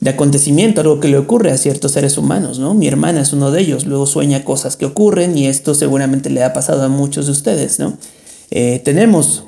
de, 0.00 0.10
acontecimiento, 0.10 0.80
algo 0.80 1.00
que 1.00 1.08
le 1.08 1.18
ocurre 1.18 1.50
a 1.50 1.58
ciertos 1.58 1.92
seres 1.92 2.16
humanos, 2.16 2.58
¿no? 2.58 2.72
Mi 2.72 2.88
hermana 2.88 3.20
es 3.20 3.34
uno 3.34 3.50
de 3.50 3.60
ellos, 3.60 3.84
luego 3.84 4.06
sueña 4.06 4.42
cosas 4.42 4.76
que 4.76 4.86
ocurren 4.86 5.36
y 5.36 5.48
esto 5.48 5.74
seguramente 5.74 6.30
le 6.30 6.42
ha 6.42 6.54
pasado 6.54 6.82
a 6.82 6.88
muchos 6.88 7.26
de 7.26 7.32
ustedes, 7.32 7.78
¿no? 7.78 7.98
Eh, 8.50 8.80
tenemos 8.82 9.44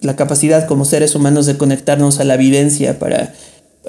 la 0.00 0.16
capacidad 0.16 0.66
como 0.66 0.86
seres 0.86 1.14
humanos 1.14 1.44
de 1.44 1.58
conectarnos 1.58 2.20
a 2.20 2.24
la 2.24 2.36
evidencia 2.36 2.98
para, 2.98 3.34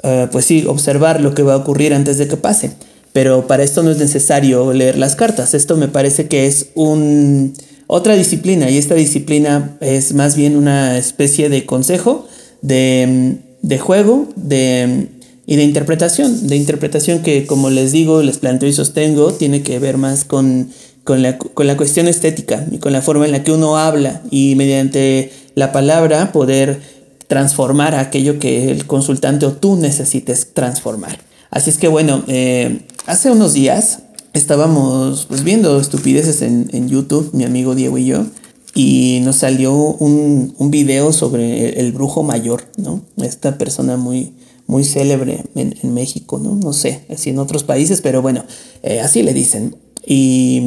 eh, 0.02 0.28
pues 0.30 0.44
sí, 0.44 0.66
observar 0.66 1.22
lo 1.22 1.34
que 1.34 1.42
va 1.42 1.54
a 1.54 1.56
ocurrir 1.56 1.94
antes 1.94 2.18
de 2.18 2.28
que 2.28 2.36
pase. 2.36 2.72
Pero 3.14 3.46
para 3.46 3.62
esto 3.62 3.82
no 3.82 3.90
es 3.90 3.96
necesario 3.96 4.74
leer 4.74 4.98
las 4.98 5.16
cartas. 5.16 5.54
Esto 5.54 5.78
me 5.78 5.88
parece 5.88 6.28
que 6.28 6.46
es 6.46 6.66
un, 6.74 7.54
otra 7.92 8.14
disciplina 8.14 8.70
y 8.70 8.78
esta 8.78 8.94
disciplina 8.94 9.76
es 9.80 10.14
más 10.14 10.36
bien 10.36 10.56
una 10.56 10.96
especie 10.96 11.48
de 11.48 11.66
consejo, 11.66 12.28
de, 12.62 13.38
de 13.62 13.78
juego 13.78 14.28
de, 14.36 15.08
y 15.46 15.56
de 15.56 15.64
interpretación. 15.64 16.46
De 16.46 16.56
interpretación 16.56 17.22
que, 17.22 17.46
como 17.46 17.68
les 17.68 17.90
digo, 17.90 18.22
les 18.22 18.38
planteo 18.38 18.68
y 18.68 18.72
sostengo, 18.72 19.32
tiene 19.32 19.62
que 19.62 19.78
ver 19.78 19.96
más 19.96 20.24
con 20.24 20.68
con 21.04 21.22
la, 21.22 21.38
con 21.38 21.66
la 21.66 21.76
cuestión 21.76 22.06
estética 22.08 22.64
y 22.70 22.78
con 22.78 22.92
la 22.92 23.02
forma 23.02 23.24
en 23.24 23.32
la 23.32 23.42
que 23.42 23.52
uno 23.52 23.76
habla 23.76 24.22
y 24.30 24.54
mediante 24.54 25.32
la 25.54 25.72
palabra 25.72 26.30
poder 26.30 26.80
transformar 27.26 27.94
aquello 27.94 28.38
que 28.38 28.70
el 28.70 28.86
consultante 28.86 29.46
o 29.46 29.52
tú 29.52 29.76
necesites 29.76 30.52
transformar. 30.52 31.18
Así 31.50 31.70
es 31.70 31.78
que 31.78 31.88
bueno, 31.88 32.22
eh, 32.28 32.82
hace 33.06 33.30
unos 33.30 33.54
días 33.54 34.00
estábamos 34.32 35.26
pues, 35.26 35.44
viendo 35.44 35.80
estupideces 35.80 36.42
en, 36.42 36.68
en, 36.72 36.88
YouTube, 36.88 37.30
mi 37.32 37.44
amigo 37.44 37.74
Diego 37.74 37.98
y 37.98 38.06
yo, 38.06 38.26
y 38.74 39.20
nos 39.24 39.36
salió 39.36 39.74
un, 39.74 40.54
un 40.58 40.70
video 40.70 41.12
sobre 41.12 41.80
el, 41.80 41.92
brujo 41.92 42.22
mayor, 42.22 42.64
¿no? 42.76 43.02
Esta 43.16 43.58
persona 43.58 43.96
muy, 43.96 44.32
muy 44.66 44.84
célebre 44.84 45.44
en, 45.54 45.76
en, 45.82 45.94
México, 45.94 46.38
¿no? 46.38 46.54
No 46.54 46.72
sé, 46.72 47.04
así 47.10 47.30
en 47.30 47.38
otros 47.38 47.64
países, 47.64 48.00
pero 48.00 48.22
bueno, 48.22 48.44
eh, 48.82 49.00
así 49.00 49.22
le 49.22 49.34
dicen. 49.34 49.76
Y, 50.06 50.62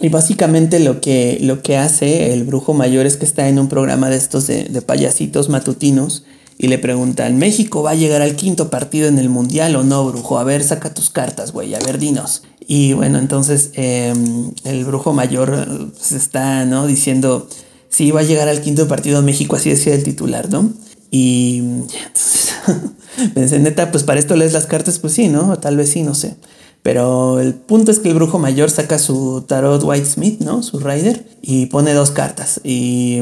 y, 0.00 0.08
básicamente 0.08 0.78
lo 0.78 1.00
que, 1.00 1.38
lo 1.40 1.62
que 1.62 1.76
hace 1.76 2.32
el 2.32 2.44
brujo 2.44 2.74
mayor 2.74 3.06
es 3.06 3.16
que 3.16 3.24
está 3.24 3.48
en 3.48 3.58
un 3.58 3.68
programa 3.68 4.08
de 4.08 4.16
estos 4.16 4.46
de, 4.46 4.64
de 4.64 4.82
payasitos 4.82 5.48
matutinos 5.48 6.24
y 6.62 6.68
le 6.68 6.78
preguntan, 6.78 7.38
¿México 7.38 7.82
va 7.82 7.90
a 7.90 7.94
llegar 7.96 8.22
al 8.22 8.36
quinto 8.36 8.70
partido 8.70 9.08
en 9.08 9.18
el 9.18 9.28
Mundial 9.28 9.74
o 9.74 9.82
no, 9.82 10.06
brujo? 10.06 10.38
A 10.38 10.44
ver, 10.44 10.62
saca 10.62 10.94
tus 10.94 11.10
cartas, 11.10 11.50
güey, 11.50 11.74
a 11.74 11.80
ver, 11.80 11.98
dinos. 11.98 12.44
Y 12.68 12.92
bueno, 12.92 13.18
entonces 13.18 13.72
eh, 13.74 14.14
el 14.62 14.84
brujo 14.84 15.12
mayor 15.12 15.90
pues, 15.90 16.12
está, 16.12 16.64
¿no? 16.64 16.86
Diciendo, 16.86 17.48
sí, 17.88 18.12
va 18.12 18.20
a 18.20 18.22
llegar 18.22 18.48
al 18.48 18.60
quinto 18.60 18.86
partido 18.86 19.18
en 19.18 19.24
México, 19.24 19.56
así 19.56 19.70
decía 19.70 19.92
el 19.92 20.04
titular, 20.04 20.50
¿no? 20.50 20.72
Y 21.10 21.58
entonces 21.58 22.52
pensé, 23.34 23.58
neta, 23.58 23.90
pues 23.90 24.04
para 24.04 24.20
esto 24.20 24.36
lees 24.36 24.52
las 24.52 24.66
cartas, 24.66 25.00
pues 25.00 25.14
sí, 25.14 25.26
¿no? 25.26 25.58
Tal 25.58 25.76
vez 25.76 25.90
sí, 25.90 26.04
no 26.04 26.14
sé. 26.14 26.36
Pero 26.82 27.38
el 27.40 27.54
punto 27.54 27.92
es 27.92 28.00
que 28.00 28.08
el 28.08 28.14
brujo 28.14 28.38
mayor 28.38 28.70
saca 28.70 28.98
su 28.98 29.44
tarot 29.46 29.82
White 29.84 30.06
Smith, 30.06 30.40
¿no? 30.40 30.62
Su 30.62 30.80
rider, 30.80 31.24
y 31.40 31.66
pone 31.66 31.94
dos 31.94 32.10
cartas. 32.10 32.60
Y, 32.64 33.20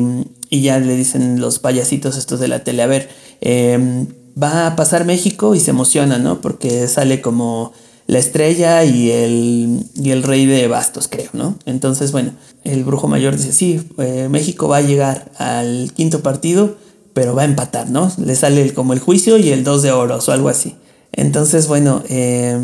y, 0.48 0.62
ya 0.62 0.78
le 0.78 0.96
dicen 0.96 1.40
los 1.40 1.58
payasitos 1.58 2.16
estos 2.16 2.40
de 2.40 2.48
la 2.48 2.64
tele, 2.64 2.82
a 2.82 2.86
ver, 2.86 3.10
eh, 3.42 4.06
va 4.40 4.66
a 4.66 4.76
pasar 4.76 5.04
México 5.04 5.54
y 5.54 5.60
se 5.60 5.70
emociona, 5.70 6.18
¿no? 6.18 6.40
Porque 6.40 6.88
sale 6.88 7.20
como 7.20 7.72
la 8.06 8.18
estrella 8.18 8.82
y 8.84 9.10
el, 9.10 9.84
y 9.94 10.10
el 10.10 10.22
rey 10.22 10.46
de 10.46 10.66
bastos, 10.66 11.06
creo, 11.08 11.30
¿no? 11.32 11.56
Entonces, 11.66 12.12
bueno, 12.12 12.32
el 12.64 12.82
brujo 12.82 13.08
mayor 13.08 13.36
dice, 13.36 13.52
sí, 13.52 13.80
eh, 13.98 14.28
México 14.30 14.68
va 14.68 14.78
a 14.78 14.82
llegar 14.82 15.30
al 15.38 15.92
quinto 15.94 16.20
partido, 16.20 16.76
pero 17.12 17.34
va 17.34 17.42
a 17.42 17.44
empatar, 17.44 17.90
¿no? 17.90 18.10
Le 18.18 18.34
sale 18.34 18.74
como 18.74 18.94
el 18.94 19.00
juicio 19.00 19.38
y 19.38 19.50
el 19.50 19.64
dos 19.64 19.82
de 19.82 19.92
oros 19.92 20.28
o 20.28 20.32
algo 20.32 20.48
así. 20.48 20.74
Entonces, 21.12 21.66
bueno, 21.66 22.02
eh, 22.08 22.58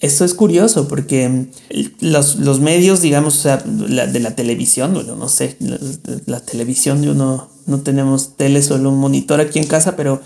esto 0.00 0.24
es 0.24 0.34
curioso 0.34 0.88
porque 0.88 1.46
los, 2.00 2.36
los 2.36 2.60
medios, 2.60 3.00
digamos, 3.00 3.38
o 3.38 3.42
sea, 3.42 3.64
la, 3.66 4.06
de 4.06 4.20
la 4.20 4.36
televisión, 4.36 4.92
bueno, 4.94 5.16
no 5.16 5.28
sé, 5.28 5.56
la, 6.26 6.40
televisión, 6.40 7.02
yo 7.02 7.14
no, 7.14 7.48
no 7.66 7.80
tenemos 7.80 8.36
tele, 8.36 8.62
solo 8.62 8.90
un 8.90 8.98
monitor 8.98 9.40
aquí 9.40 9.58
en 9.58 9.66
casa, 9.66 9.96
pero 9.96 10.20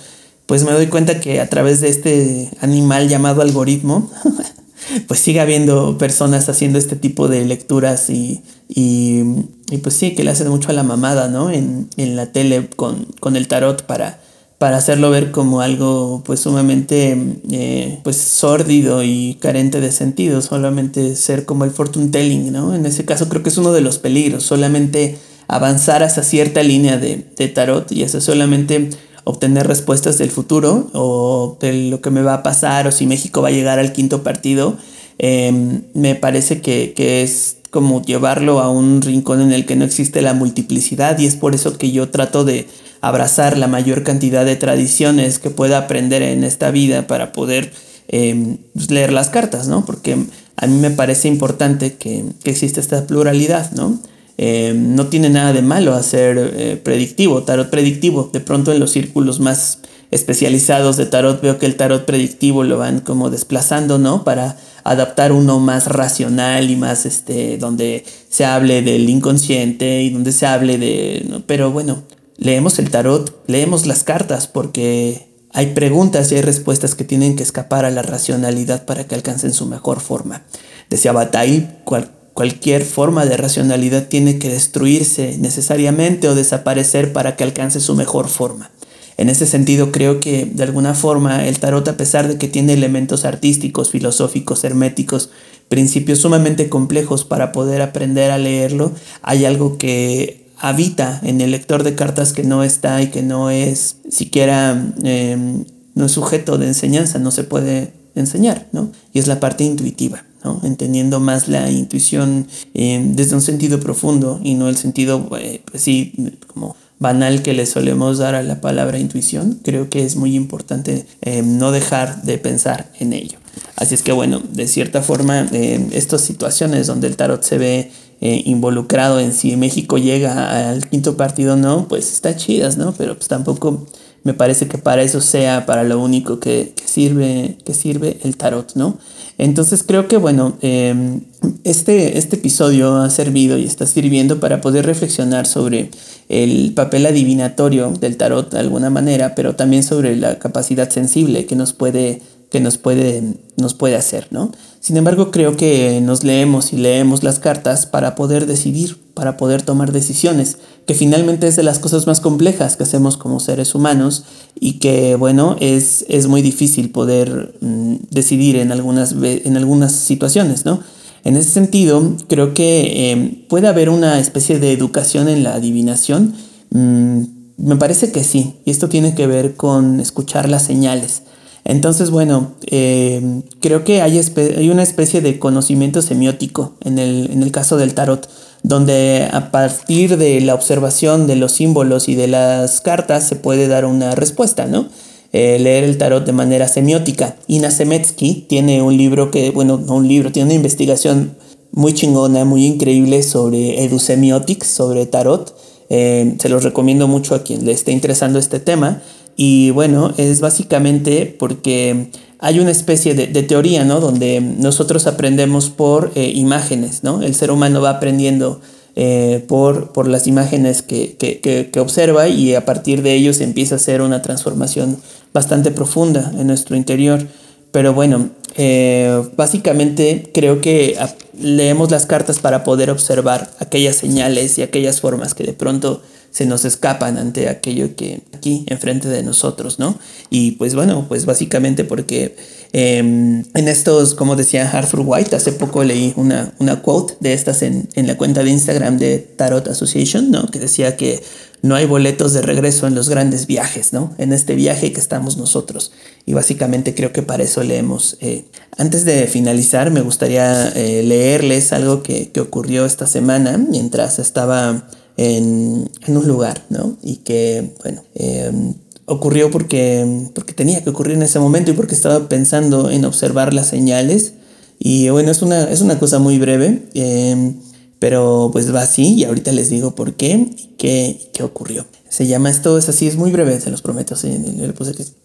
pues 0.46 0.64
me 0.64 0.72
doy 0.72 0.88
cuenta 0.88 1.20
que 1.20 1.40
a 1.40 1.48
través 1.48 1.80
de 1.80 1.88
este 1.88 2.50
animal 2.60 3.08
llamado 3.08 3.42
algoritmo, 3.42 4.10
pues 5.06 5.20
sigue 5.20 5.40
habiendo 5.40 5.96
personas 5.98 6.48
haciendo 6.48 6.78
este 6.78 6.96
tipo 6.96 7.28
de 7.28 7.44
lecturas 7.44 8.10
y, 8.10 8.42
y, 8.68 9.22
y, 9.70 9.78
pues 9.78 9.94
sí, 9.94 10.14
que 10.16 10.24
le 10.24 10.32
hacen 10.32 10.48
mucho 10.48 10.70
a 10.70 10.72
la 10.72 10.82
mamada, 10.82 11.28
¿no? 11.28 11.50
En, 11.50 11.88
en 11.96 12.16
la 12.16 12.32
tele 12.32 12.68
con, 12.74 13.06
con 13.20 13.36
el 13.36 13.46
tarot 13.46 13.86
para 13.86 14.20
para 14.62 14.76
hacerlo 14.76 15.10
ver 15.10 15.32
como 15.32 15.60
algo 15.60 16.22
pues 16.24 16.38
sumamente 16.38 17.18
eh, 17.50 17.98
pues 18.04 18.16
sórdido 18.16 19.02
y 19.02 19.36
carente 19.40 19.80
de 19.80 19.90
sentido, 19.90 20.40
solamente 20.40 21.16
ser 21.16 21.46
como 21.46 21.64
el 21.64 21.72
fortune 21.72 22.10
telling, 22.10 22.52
¿no? 22.52 22.72
En 22.72 22.86
ese 22.86 23.04
caso 23.04 23.28
creo 23.28 23.42
que 23.42 23.48
es 23.48 23.58
uno 23.58 23.72
de 23.72 23.80
los 23.80 23.98
peligros, 23.98 24.44
solamente 24.44 25.18
avanzar 25.48 26.04
hasta 26.04 26.22
cierta 26.22 26.62
línea 26.62 26.96
de, 26.96 27.26
de 27.36 27.48
tarot 27.48 27.90
y 27.90 28.04
eso 28.04 28.20
solamente 28.20 28.90
obtener 29.24 29.66
respuestas 29.66 30.16
del 30.18 30.30
futuro 30.30 30.88
o 30.92 31.58
de 31.60 31.90
lo 31.90 32.00
que 32.00 32.10
me 32.10 32.22
va 32.22 32.34
a 32.34 32.42
pasar 32.44 32.86
o 32.86 32.92
si 32.92 33.08
México 33.08 33.42
va 33.42 33.48
a 33.48 33.50
llegar 33.50 33.80
al 33.80 33.92
quinto 33.92 34.22
partido, 34.22 34.76
eh, 35.22 35.80
me 35.94 36.14
parece 36.14 36.60
que, 36.60 36.92
que 36.92 37.22
es 37.22 37.56
como 37.70 38.02
llevarlo 38.02 38.60
a 38.60 38.68
un 38.70 39.00
rincón 39.00 39.40
en 39.40 39.52
el 39.52 39.64
que 39.64 39.76
no 39.76 39.86
existe 39.86 40.20
la 40.20 40.34
multiplicidad 40.34 41.18
y 41.18 41.24
es 41.24 41.36
por 41.36 41.54
eso 41.54 41.78
que 41.78 41.90
yo 41.90 42.10
trato 42.10 42.44
de 42.44 42.66
abrazar 43.00 43.56
la 43.56 43.66
mayor 43.66 44.02
cantidad 44.02 44.44
de 44.44 44.56
tradiciones 44.56 45.38
que 45.38 45.48
pueda 45.48 45.78
aprender 45.78 46.20
en 46.20 46.44
esta 46.44 46.70
vida 46.70 47.06
para 47.06 47.32
poder 47.32 47.72
eh, 48.08 48.58
leer 48.90 49.12
las 49.12 49.30
cartas, 49.30 49.68
¿no? 49.68 49.86
Porque 49.86 50.18
a 50.56 50.66
mí 50.66 50.76
me 50.78 50.90
parece 50.90 51.28
importante 51.28 51.94
que, 51.94 52.24
que 52.44 52.50
exista 52.50 52.80
esta 52.80 53.06
pluralidad, 53.06 53.72
¿no? 53.72 53.98
Eh, 54.38 54.74
no 54.74 55.06
tiene 55.06 55.30
nada 55.30 55.52
de 55.52 55.62
malo 55.62 55.94
hacer 55.94 56.52
eh, 56.56 56.80
predictivo, 56.82 57.42
tarot 57.44 57.70
predictivo. 57.70 58.28
De 58.32 58.40
pronto 58.40 58.72
en 58.72 58.80
los 58.80 58.90
círculos 58.90 59.40
más 59.40 59.78
especializados 60.12 60.98
de 60.98 61.06
tarot 61.06 61.40
veo 61.40 61.58
que 61.58 61.66
el 61.66 61.74
tarot 61.74 62.04
predictivo 62.04 62.62
lo 62.62 62.78
van 62.78 63.00
como 63.00 63.30
desplazando, 63.30 63.98
¿no? 63.98 64.24
Para 64.24 64.56
adaptar 64.84 65.32
uno 65.32 65.58
más 65.58 65.86
racional 65.86 66.70
y 66.70 66.76
más, 66.76 67.06
este, 67.06 67.56
donde 67.56 68.04
se 68.28 68.44
hable 68.44 68.82
del 68.82 69.08
inconsciente 69.08 70.02
y 70.02 70.10
donde 70.10 70.32
se 70.32 70.46
hable 70.46 70.76
de... 70.76 71.42
Pero 71.46 71.72
bueno, 71.72 72.02
leemos 72.36 72.78
el 72.78 72.90
tarot, 72.90 73.42
leemos 73.46 73.86
las 73.86 74.04
cartas 74.04 74.46
porque 74.46 75.28
hay 75.50 75.68
preguntas 75.68 76.30
y 76.30 76.36
hay 76.36 76.42
respuestas 76.42 76.94
que 76.94 77.04
tienen 77.04 77.34
que 77.34 77.42
escapar 77.42 77.86
a 77.86 77.90
la 77.90 78.02
racionalidad 78.02 78.84
para 78.84 79.04
que 79.04 79.14
alcancen 79.14 79.54
su 79.54 79.64
mejor 79.64 80.00
forma. 80.00 80.42
Decía 80.90 81.12
Bataille, 81.12 81.68
cual, 81.84 82.10
cualquier 82.34 82.84
forma 82.84 83.24
de 83.24 83.38
racionalidad 83.38 84.08
tiene 84.08 84.38
que 84.38 84.50
destruirse 84.50 85.38
necesariamente 85.38 86.28
o 86.28 86.34
desaparecer 86.34 87.14
para 87.14 87.34
que 87.34 87.44
alcance 87.44 87.80
su 87.80 87.94
mejor 87.94 88.28
forma. 88.28 88.70
En 89.16 89.28
ese 89.28 89.46
sentido 89.46 89.92
creo 89.92 90.20
que 90.20 90.46
de 90.46 90.62
alguna 90.62 90.94
forma 90.94 91.46
el 91.46 91.58
tarot 91.58 91.86
a 91.88 91.96
pesar 91.96 92.28
de 92.28 92.38
que 92.38 92.48
tiene 92.48 92.72
elementos 92.72 93.24
artísticos, 93.24 93.90
filosóficos, 93.90 94.64
herméticos, 94.64 95.30
principios 95.68 96.18
sumamente 96.18 96.68
complejos 96.68 97.24
para 97.24 97.52
poder 97.52 97.82
aprender 97.82 98.30
a 98.30 98.38
leerlo, 98.38 98.92
hay 99.22 99.44
algo 99.44 99.78
que 99.78 100.42
habita 100.58 101.18
en 101.24 101.40
el 101.40 101.50
lector 101.50 101.82
de 101.82 101.94
cartas 101.94 102.32
que 102.32 102.44
no 102.44 102.62
está 102.62 103.02
y 103.02 103.08
que 103.08 103.22
no 103.22 103.50
es 103.50 103.96
siquiera, 104.08 104.94
em, 105.02 105.64
no 105.94 106.06
es 106.06 106.12
sujeto 106.12 106.56
de 106.56 106.68
enseñanza, 106.68 107.18
no 107.18 107.30
se 107.30 107.44
puede 107.44 107.92
enseñar, 108.14 108.68
¿no? 108.72 108.92
Y 109.12 109.18
es 109.18 109.26
la 109.26 109.40
parte 109.40 109.64
intuitiva, 109.64 110.24
¿no? 110.44 110.60
Entendiendo 110.62 111.18
más 111.18 111.48
la 111.48 111.70
intuición 111.70 112.46
em, 112.74 113.16
desde 113.16 113.34
un 113.34 113.42
sentido 113.42 113.80
profundo 113.80 114.40
y 114.44 114.54
no 114.54 114.68
el 114.68 114.76
sentido, 114.76 115.28
eh, 115.38 115.62
pues 115.68 115.82
sí, 115.82 116.12
como 116.46 116.76
banal 117.02 117.42
que 117.42 117.52
le 117.52 117.66
solemos 117.66 118.18
dar 118.18 118.34
a 118.34 118.42
la 118.42 118.60
palabra 118.60 118.98
intuición, 118.98 119.58
creo 119.62 119.90
que 119.90 120.04
es 120.04 120.16
muy 120.16 120.34
importante 120.34 121.04
em, 121.20 121.58
no 121.58 121.72
dejar 121.72 122.22
de 122.22 122.38
pensar 122.38 122.90
en 122.98 123.12
ello. 123.12 123.38
Así 123.76 123.94
es 123.94 124.02
que 124.02 124.12
bueno, 124.12 124.40
de 124.52 124.66
cierta 124.68 125.02
forma, 125.02 125.46
estas 125.92 126.22
situaciones 126.22 126.86
donde 126.86 127.08
el 127.08 127.16
tarot 127.16 127.42
se 127.42 127.58
ve 127.58 127.90
eh, 128.20 128.42
involucrado 128.46 129.18
en 129.18 129.32
si 129.34 129.56
México 129.56 129.98
llega 129.98 130.70
al 130.70 130.88
quinto 130.88 131.16
partido 131.16 131.54
o 131.54 131.56
no, 131.56 131.88
pues 131.88 132.12
está 132.12 132.36
chidas, 132.36 132.78
¿no? 132.78 132.94
Pero 132.96 133.16
pues 133.16 133.28
tampoco 133.28 133.86
me 134.22 134.32
parece 134.32 134.68
que 134.68 134.78
para 134.78 135.02
eso 135.02 135.20
sea 135.20 135.66
para 135.66 135.82
lo 135.82 135.98
único 136.00 136.38
que, 136.38 136.72
sirve, 136.84 137.58
que 137.64 137.74
sirve 137.74 138.20
el 138.22 138.36
tarot, 138.36 138.74
¿no? 138.76 138.98
Entonces 139.38 139.82
creo 139.82 140.08
que 140.08 140.16
bueno, 140.16 140.56
em, 140.60 141.20
este, 141.64 142.18
este 142.18 142.36
episodio 142.36 142.96
ha 142.96 143.10
servido 143.10 143.58
y 143.58 143.64
está 143.64 143.86
sirviendo 143.86 144.40
para 144.40 144.60
poder 144.60 144.86
reflexionar 144.86 145.46
sobre 145.46 145.90
el 146.28 146.72
papel 146.74 147.06
adivinatorio 147.06 147.92
del 147.98 148.16
tarot 148.16 148.50
de 148.50 148.60
alguna 148.60 148.90
manera, 148.90 149.34
pero 149.34 149.54
también 149.54 149.82
sobre 149.82 150.16
la 150.16 150.38
capacidad 150.38 150.90
sensible 150.90 151.46
que 151.46 151.56
nos 151.56 151.72
puede 151.72 152.20
que 152.52 152.60
nos 152.60 152.76
puede, 152.76 153.22
nos 153.56 153.72
puede 153.72 153.96
hacer, 153.96 154.28
¿no? 154.30 154.52
Sin 154.78 154.98
embargo, 154.98 155.30
creo 155.30 155.56
que 155.56 156.02
nos 156.02 156.22
leemos 156.22 156.74
y 156.74 156.76
leemos 156.76 157.22
las 157.22 157.38
cartas 157.38 157.86
para 157.86 158.14
poder 158.14 158.44
decidir, 158.44 158.98
para 159.14 159.38
poder 159.38 159.62
tomar 159.62 159.90
decisiones, 159.90 160.58
que 160.86 160.92
finalmente 160.92 161.48
es 161.48 161.56
de 161.56 161.62
las 161.62 161.78
cosas 161.78 162.06
más 162.06 162.20
complejas 162.20 162.76
que 162.76 162.82
hacemos 162.82 163.16
como 163.16 163.40
seres 163.40 163.74
humanos 163.74 164.24
y 164.54 164.74
que, 164.74 165.16
bueno, 165.16 165.56
es, 165.60 166.04
es 166.10 166.26
muy 166.26 166.42
difícil 166.42 166.90
poder 166.90 167.54
mm, 167.62 167.94
decidir 168.10 168.56
en 168.56 168.70
algunas, 168.70 169.12
en 169.22 169.56
algunas 169.56 169.92
situaciones, 169.92 170.66
¿no? 170.66 170.80
En 171.24 171.36
ese 171.36 171.48
sentido, 171.48 172.16
creo 172.28 172.52
que 172.52 173.12
em, 173.12 173.46
puede 173.48 173.66
haber 173.66 173.88
una 173.88 174.20
especie 174.20 174.58
de 174.58 174.72
educación 174.72 175.28
en 175.30 175.42
la 175.42 175.54
adivinación. 175.54 176.34
Mm, 176.68 177.22
me 177.56 177.76
parece 177.76 178.12
que 178.12 178.24
sí, 178.24 178.56
y 178.66 178.72
esto 178.72 178.90
tiene 178.90 179.14
que 179.14 179.26
ver 179.26 179.56
con 179.56 180.00
escuchar 180.00 180.50
las 180.50 180.64
señales. 180.64 181.22
Entonces, 181.64 182.10
bueno, 182.10 182.52
eh, 182.66 183.42
creo 183.60 183.84
que 183.84 184.02
hay, 184.02 184.20
una 184.68 184.82
especie 184.82 185.20
de 185.20 185.38
conocimiento 185.38 186.02
semiótico 186.02 186.72
en 186.84 186.98
el, 186.98 187.30
en 187.30 187.42
el 187.42 187.52
caso 187.52 187.76
del 187.76 187.94
tarot, 187.94 188.28
donde 188.62 189.28
a 189.32 189.50
partir 189.50 190.16
de 190.16 190.40
la 190.40 190.54
observación 190.54 191.26
de 191.26 191.36
los 191.36 191.52
símbolos 191.52 192.08
y 192.08 192.14
de 192.14 192.28
las 192.28 192.80
cartas 192.80 193.26
se 193.26 193.36
puede 193.36 193.68
dar 193.68 193.84
una 193.84 194.14
respuesta, 194.14 194.66
¿no? 194.66 194.88
Eh, 195.32 195.58
leer 195.58 195.84
el 195.84 195.96
tarot 195.96 196.26
de 196.26 196.32
manera 196.32 196.68
semiótica. 196.68 197.36
Ina 197.46 197.70
Semetsky 197.70 198.44
tiene 198.48 198.82
un 198.82 198.96
libro 198.96 199.30
que, 199.30 199.50
bueno, 199.50 199.78
no 199.78 199.94
un 199.94 200.06
libro, 200.06 200.30
tiene 200.30 200.46
una 200.46 200.54
investigación 200.54 201.36
muy 201.72 201.94
chingona, 201.94 202.44
muy 202.44 202.66
increíble 202.66 203.22
sobre 203.22 203.82
edusemiotics, 203.82 204.66
sobre 204.66 205.06
tarot. 205.06 205.56
Eh, 205.88 206.36
se 206.38 206.48
los 206.50 206.64
recomiendo 206.64 207.08
mucho 207.08 207.34
a 207.34 207.42
quien 207.42 207.64
le 207.64 207.72
esté 207.72 207.92
interesando 207.92 208.38
este 208.38 208.60
tema. 208.60 209.02
Y 209.36 209.70
bueno, 209.70 210.12
es 210.16 210.40
básicamente 210.40 211.34
porque 211.38 212.08
hay 212.38 212.58
una 212.58 212.70
especie 212.70 213.14
de, 213.14 213.42
teoría, 213.44 213.84
¿no? 213.84 214.00
Donde 214.00 214.40
nosotros 214.40 215.06
aprendemos 215.06 215.70
por 215.70 216.10
eh, 216.14 216.32
imágenes, 216.34 217.04
¿no? 217.04 217.22
El 217.22 217.34
ser 217.34 217.50
humano 217.50 217.80
va 217.80 217.90
aprendiendo 217.90 218.60
eh, 218.94 219.44
por, 219.48 219.92
por, 219.92 220.06
las 220.06 220.26
imágenes 220.26 220.82
que, 220.82 221.16
que, 221.16 221.80
observa 221.80 222.28
y 222.28 222.54
a 222.54 222.66
partir 222.66 223.02
de 223.02 223.14
ellos 223.14 223.40
empieza 223.40 223.76
a 223.76 223.76
hacer 223.76 224.02
una 224.02 224.20
transformación 224.20 224.98
bastante 225.32 225.70
profunda 225.70 226.32
en 226.38 226.46
nuestro 226.46 226.76
interior. 226.76 227.26
Pero 227.70 227.94
bueno, 227.94 228.28
eh, 228.56 229.22
básicamente 229.36 230.30
creo 230.34 230.60
que 230.60 230.98
leemos 231.38 231.90
las 231.90 232.06
cartas 232.06 232.38
para 232.38 232.64
poder 232.64 232.90
observar 232.90 233.50
aquellas 233.58 233.96
señales 233.96 234.58
y 234.58 234.62
aquellas 234.62 235.00
formas 235.00 235.34
que 235.34 235.44
de 235.44 235.52
pronto 235.52 236.02
se 236.30 236.46
nos 236.46 236.64
escapan 236.64 237.18
ante 237.18 237.48
aquello 237.48 237.94
que 237.94 238.22
aquí 238.32 238.64
enfrente 238.68 239.08
de 239.08 239.22
nosotros, 239.22 239.78
¿no? 239.78 239.98
Y 240.30 240.52
pues 240.52 240.74
bueno, 240.74 241.04
pues 241.06 241.26
básicamente 241.26 241.84
porque 241.84 242.36
em, 242.72 243.44
en 243.54 243.68
estos, 243.68 244.14
como 244.14 244.34
decía 244.34 244.70
Arthur 244.70 245.02
White, 245.04 245.36
hace 245.36 245.52
poco 245.52 245.84
leí 245.84 246.14
una, 246.16 246.54
una 246.58 246.80
quote 246.80 247.14
de 247.20 247.34
estas 247.34 247.60
en, 247.62 247.86
en 247.94 248.06
la 248.06 248.16
cuenta 248.16 248.42
de 248.42 248.50
Instagram 248.50 248.96
de 248.96 249.18
Tarot 249.18 249.68
Association, 249.68 250.30
¿no? 250.30 250.46
Que 250.46 250.58
decía 250.58 250.96
que 250.96 251.22
no 251.62 251.76
hay 251.76 251.86
boletos 251.86 252.32
de 252.32 252.42
regreso 252.42 252.88
en 252.88 252.96
los 252.96 253.08
grandes 253.08 253.46
viajes, 253.46 253.92
¿no? 253.92 254.12
En 254.18 254.32
este 254.32 254.56
viaje 254.56 254.92
que 254.92 254.98
estamos 254.98 255.36
nosotros. 255.36 255.92
Y 256.26 256.34
básicamente 256.34 256.94
creo 256.94 257.12
que 257.12 257.22
para 257.22 257.44
eso 257.44 257.62
leemos. 257.62 258.16
Eh, 258.20 258.46
antes 258.76 259.04
de 259.04 259.28
finalizar, 259.28 259.92
me 259.92 260.00
gustaría 260.00 260.68
eh, 260.70 261.04
leerles 261.04 261.72
algo 261.72 262.02
que, 262.02 262.32
ocurrió 262.40 262.84
esta 262.84 263.06
semana 263.06 263.58
mientras 263.58 264.18
estaba 264.18 264.88
en, 265.16 265.88
un 266.08 266.26
lugar, 266.26 266.64
¿no? 266.68 266.96
Y 267.00 267.16
que, 267.18 267.74
bueno, 267.84 268.02
em, 268.14 268.74
ocurrió 269.06 269.52
porque, 269.52 270.28
porque 270.34 270.54
tenía 270.54 270.82
que 270.82 270.90
ocurrir 270.90 271.16
en 271.16 271.22
ese 271.22 271.38
momento 271.38 271.70
y 271.70 271.74
porque 271.74 271.94
estaba 271.94 272.28
pensando 272.28 272.90
en 272.90 273.04
observar 273.04 273.54
las 273.54 273.68
señales. 273.68 274.32
Y 274.80 275.10
bueno, 275.10 275.30
es 275.30 275.42
una, 275.42 275.70
es 275.70 275.80
una 275.80 276.00
cosa 276.00 276.18
muy 276.18 276.40
breve, 276.40 276.82
em, 276.94 277.54
pero 278.02 278.50
pues 278.52 278.74
va 278.74 278.82
así 278.82 279.14
y 279.14 279.22
ahorita 279.22 279.52
les 279.52 279.70
digo 279.70 279.94
por 279.94 280.14
qué 280.14 280.32
y 280.32 280.74
qué, 280.76 281.30
qué 281.32 281.44
ocurrió. 281.44 281.86
Se 282.08 282.26
llama 282.26 282.50
esto, 282.50 282.76
es 282.76 282.88
así, 282.88 283.06
es 283.06 283.14
muy 283.14 283.30
breve, 283.30 283.60
se 283.60 283.70
los 283.70 283.80
prometo. 283.80 284.16